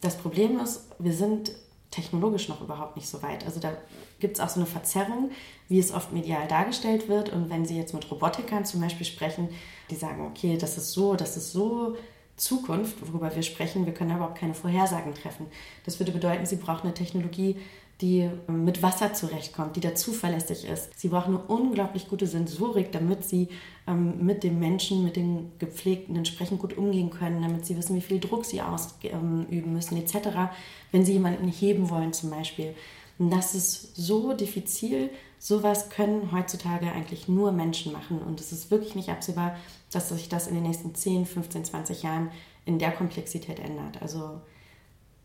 Das 0.00 0.16
Problem 0.16 0.58
ist, 0.58 0.88
wir 0.98 1.12
sind 1.12 1.52
technologisch 1.90 2.48
noch 2.48 2.60
überhaupt 2.60 2.96
nicht 2.96 3.08
so 3.08 3.22
weit. 3.22 3.44
Also 3.46 3.60
da 3.60 3.72
gibt 4.18 4.36
es 4.36 4.40
auch 4.40 4.48
so 4.48 4.60
eine 4.60 4.66
Verzerrung, 4.66 5.30
wie 5.68 5.78
es 5.78 5.92
oft 5.92 6.12
medial 6.12 6.48
dargestellt 6.48 7.08
wird. 7.08 7.32
Und 7.32 7.50
wenn 7.50 7.64
Sie 7.64 7.76
jetzt 7.76 7.94
mit 7.94 8.10
Robotikern 8.10 8.64
zum 8.64 8.80
Beispiel 8.80 9.06
sprechen, 9.06 9.48
die 9.90 9.94
sagen, 9.94 10.26
okay, 10.26 10.56
das 10.58 10.76
ist 10.76 10.92
so, 10.92 11.14
das 11.14 11.36
ist 11.36 11.52
so 11.52 11.96
Zukunft, 12.36 12.96
worüber 13.06 13.34
wir 13.34 13.42
sprechen, 13.42 13.86
wir 13.86 13.94
können 13.94 14.10
aber 14.10 14.28
auch 14.28 14.34
keine 14.34 14.54
Vorhersagen 14.54 15.14
treffen. 15.14 15.46
Das 15.84 16.00
würde 16.00 16.10
bedeuten, 16.10 16.46
Sie 16.46 16.56
brauchen 16.56 16.82
eine 16.82 16.94
Technologie, 16.94 17.56
die 18.00 18.28
mit 18.48 18.82
Wasser 18.82 19.14
zurechtkommt, 19.14 19.76
die 19.76 19.80
da 19.80 19.94
zuverlässig 19.94 20.64
ist. 20.64 20.90
Sie 20.98 21.08
brauchen 21.08 21.36
eine 21.36 21.44
unglaublich 21.44 22.08
gute 22.08 22.26
Sensorik, 22.26 22.90
damit 22.90 23.24
sie 23.24 23.48
ähm, 23.86 24.24
mit 24.24 24.42
dem 24.42 24.58
Menschen, 24.58 25.04
mit 25.04 25.16
dem 25.16 25.52
Gepflegten 25.58 26.16
entsprechend 26.16 26.60
gut 26.60 26.76
umgehen 26.76 27.10
können, 27.10 27.42
damit 27.42 27.66
sie 27.66 27.76
wissen, 27.76 27.94
wie 27.94 28.00
viel 28.00 28.18
Druck 28.18 28.44
sie 28.44 28.60
ausüben 28.60 29.72
müssen, 29.72 29.96
etc., 29.96 30.50
wenn 30.90 31.04
sie 31.04 31.12
jemanden 31.12 31.48
heben 31.48 31.88
wollen 31.88 32.12
zum 32.12 32.30
Beispiel. 32.30 32.74
Und 33.18 33.30
das 33.30 33.54
ist 33.54 33.94
so 33.94 34.32
diffizil. 34.32 35.10
Sowas 35.38 35.88
können 35.88 36.32
heutzutage 36.32 36.90
eigentlich 36.90 37.28
nur 37.28 37.52
Menschen 37.52 37.92
machen. 37.92 38.18
Und 38.18 38.40
es 38.40 38.50
ist 38.50 38.70
wirklich 38.70 38.96
nicht 38.96 39.10
absehbar, 39.10 39.56
dass 39.92 40.08
sich 40.08 40.28
das 40.28 40.48
in 40.48 40.54
den 40.54 40.64
nächsten 40.64 40.94
10, 40.94 41.26
15, 41.26 41.64
20 41.66 42.02
Jahren 42.02 42.30
in 42.64 42.78
der 42.78 42.90
Komplexität 42.90 43.60
ändert. 43.60 44.02
Also 44.02 44.40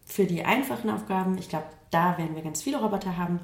für 0.10 0.26
die 0.26 0.44
einfachen 0.44 0.90
Aufgaben, 0.90 1.38
ich 1.38 1.50
glaube, 1.50 1.68
da 1.92 2.18
werden 2.18 2.36
wir 2.36 2.42
ganz 2.42 2.64
viele 2.64 2.82
Roboter 2.82 3.16
haben. 3.16 3.40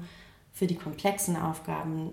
Für 0.52 0.66
die 0.66 0.74
komplexen 0.74 1.36
Aufgaben, 1.36 2.10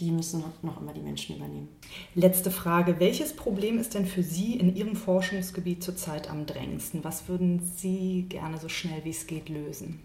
die 0.00 0.10
müssen 0.10 0.44
noch 0.62 0.80
immer 0.80 0.92
die 0.92 1.00
Menschen 1.00 1.36
übernehmen. 1.36 1.68
Letzte 2.14 2.50
Frage. 2.50 2.98
Welches 2.98 3.34
Problem 3.34 3.78
ist 3.78 3.94
denn 3.94 4.06
für 4.06 4.22
Sie 4.22 4.54
in 4.54 4.74
Ihrem 4.74 4.96
Forschungsgebiet 4.96 5.82
zurzeit 5.82 6.28
am 6.28 6.46
drängendsten? 6.46 7.04
Was 7.04 7.28
würden 7.28 7.60
Sie 7.60 8.26
gerne 8.28 8.58
so 8.58 8.68
schnell 8.68 9.04
wie 9.04 9.10
es 9.10 9.26
geht 9.26 9.48
lösen? 9.48 10.00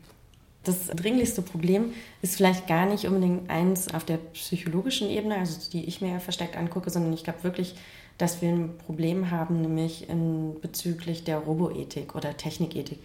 Das 0.64 0.88
dringlichste 0.88 1.42
Problem 1.42 1.94
ist 2.22 2.36
vielleicht 2.36 2.68
gar 2.68 2.86
nicht 2.86 3.06
unbedingt 3.06 3.50
eins 3.50 3.94
auf 3.94 4.04
der 4.06 4.18
psychologischen 4.18 5.10
Ebene, 5.10 5.38
also 5.38 5.70
die 5.72 5.86
ich 5.86 6.02
mir 6.02 6.20
versteckt 6.20 6.56
angucke, 6.56 6.90
sondern 6.90 7.14
ich 7.14 7.24
glaube 7.24 7.44
wirklich 7.44 7.76
dass 8.20 8.42
wir 8.42 8.50
ein 8.50 8.78
Problem 8.86 9.32
haben, 9.32 9.62
nämlich 9.62 10.08
in, 10.10 10.60
bezüglich 10.62 11.24
der 11.24 11.40
Roboethik 11.40 12.14
oder 12.14 12.38
Technikethik. 12.38 13.00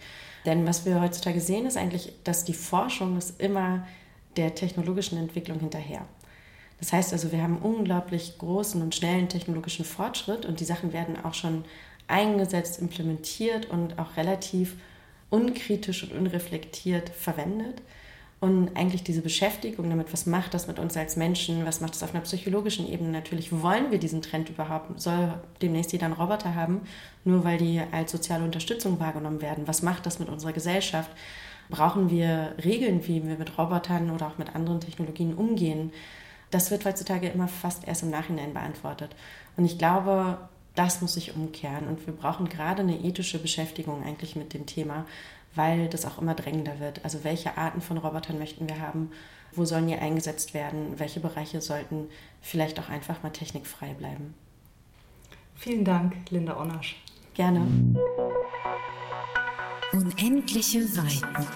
Denn 0.45 0.67
was 0.67 0.85
wir 0.85 1.01
heutzutage 1.01 1.41
sehen, 1.41 1.65
ist 1.65 1.77
eigentlich, 1.77 2.13
dass 2.23 2.45
die 2.45 2.53
Forschung 2.53 3.17
ist 3.17 3.41
immer 3.41 3.87
der 4.37 4.53
technologischen 4.53 5.17
Entwicklung 5.17 5.59
hinterher. 5.59 6.05
Das 6.79 6.91
heißt 6.91 7.13
also, 7.13 7.31
wir 7.31 7.41
haben 7.41 7.57
unglaublich 7.57 8.37
großen 8.37 8.81
und 8.81 8.93
schnellen 8.93 9.29
technologischen 9.29 9.85
Fortschritt 9.85 10.45
und 10.45 10.59
die 10.59 10.65
Sachen 10.65 10.91
werden 10.91 11.15
auch 11.23 11.33
schon 11.33 11.63
eingesetzt, 12.07 12.79
implementiert 12.79 13.69
und 13.69 13.97
auch 13.97 14.17
relativ 14.17 14.75
unkritisch 15.29 16.03
und 16.03 16.11
unreflektiert 16.11 17.09
verwendet. 17.09 17.81
Und 18.41 18.75
eigentlich 18.75 19.03
diese 19.03 19.21
Beschäftigung 19.21 19.89
damit, 19.89 20.11
was 20.11 20.25
macht 20.25 20.53
das 20.53 20.67
mit 20.67 20.77
uns 20.77 20.97
als 20.97 21.15
Menschen, 21.15 21.65
was 21.65 21.79
macht 21.79 21.95
das 21.95 22.03
auf 22.03 22.13
einer 22.13 22.23
psychologischen 22.23 22.87
Ebene? 22.91 23.09
Natürlich 23.09 23.51
wollen 23.61 23.91
wir 23.91 23.97
diesen 23.97 24.21
Trend 24.21 24.49
überhaupt, 24.49 24.99
soll 24.99 25.33
demnächst 25.61 25.93
jeder 25.93 26.05
einen 26.05 26.15
Roboter 26.15 26.53
haben, 26.53 26.81
nur 27.23 27.43
weil 27.43 27.57
die 27.57 27.81
als 27.91 28.11
soziale 28.11 28.43
Unterstützung 28.43 28.99
wahrgenommen 28.99 29.41
werden. 29.41 29.67
Was 29.67 29.81
macht 29.81 30.05
das 30.05 30.19
mit 30.19 30.29
unserer 30.29 30.51
Gesellschaft? 30.51 31.09
Brauchen 31.69 32.11
wir 32.11 32.55
Regeln, 32.63 33.07
wie 33.07 33.25
wir 33.25 33.37
mit 33.37 33.57
Robotern 33.57 34.11
oder 34.11 34.27
auch 34.27 34.37
mit 34.37 34.53
anderen 34.53 34.81
Technologien 34.81 35.33
umgehen? 35.33 35.91
Das 36.51 36.69
wird 36.71 36.85
heutzutage 36.85 37.29
immer 37.29 37.47
fast 37.47 37.87
erst 37.87 38.03
im 38.03 38.11
Nachhinein 38.11 38.53
beantwortet. 38.53 39.15
Und 39.57 39.65
ich 39.65 39.77
glaube, 39.77 40.37
das 40.75 41.01
muss 41.01 41.13
sich 41.13 41.35
umkehren. 41.35 41.87
Und 41.87 42.05
wir 42.05 42.13
brauchen 42.13 42.49
gerade 42.49 42.81
eine 42.81 42.99
ethische 42.99 43.39
Beschäftigung 43.39 44.03
eigentlich 44.03 44.35
mit 44.35 44.53
dem 44.53 44.65
Thema, 44.65 45.05
weil 45.55 45.87
das 45.87 46.05
auch 46.05 46.19
immer 46.21 46.35
drängender 46.35 46.79
wird. 46.79 47.03
Also 47.03 47.23
welche 47.23 47.57
Arten 47.57 47.81
von 47.81 47.97
Robotern 47.97 48.37
möchten 48.37 48.69
wir 48.69 48.79
haben? 48.79 49.11
Wo 49.53 49.65
sollen 49.65 49.87
die 49.87 49.95
eingesetzt 49.95 50.53
werden? 50.53 50.99
Welche 50.99 51.19
Bereiche 51.19 51.61
sollten 51.61 52.09
vielleicht 52.41 52.79
auch 52.79 52.89
einfach 52.89 53.23
mal 53.23 53.31
technikfrei 53.31 53.93
bleiben? 53.93 54.33
Vielen 55.55 55.85
Dank, 55.85 56.13
Linda 56.29 56.59
Onasch. 56.59 56.97
Gerne. 57.33 57.61
Unendliche 59.93 60.81
Weiten. 60.97 61.47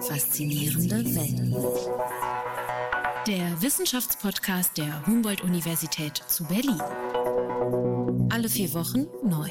Faszinierende 0.00 1.04
Welten. 1.14 1.54
Der 3.28 3.62
Wissenschaftspodcast 3.62 4.76
der 4.78 5.06
Humboldt-Universität 5.06 6.16
zu 6.26 6.44
Berlin. 6.44 6.80
Alle 8.32 8.48
vier 8.48 8.74
Wochen 8.74 9.06
neu. 9.22 9.50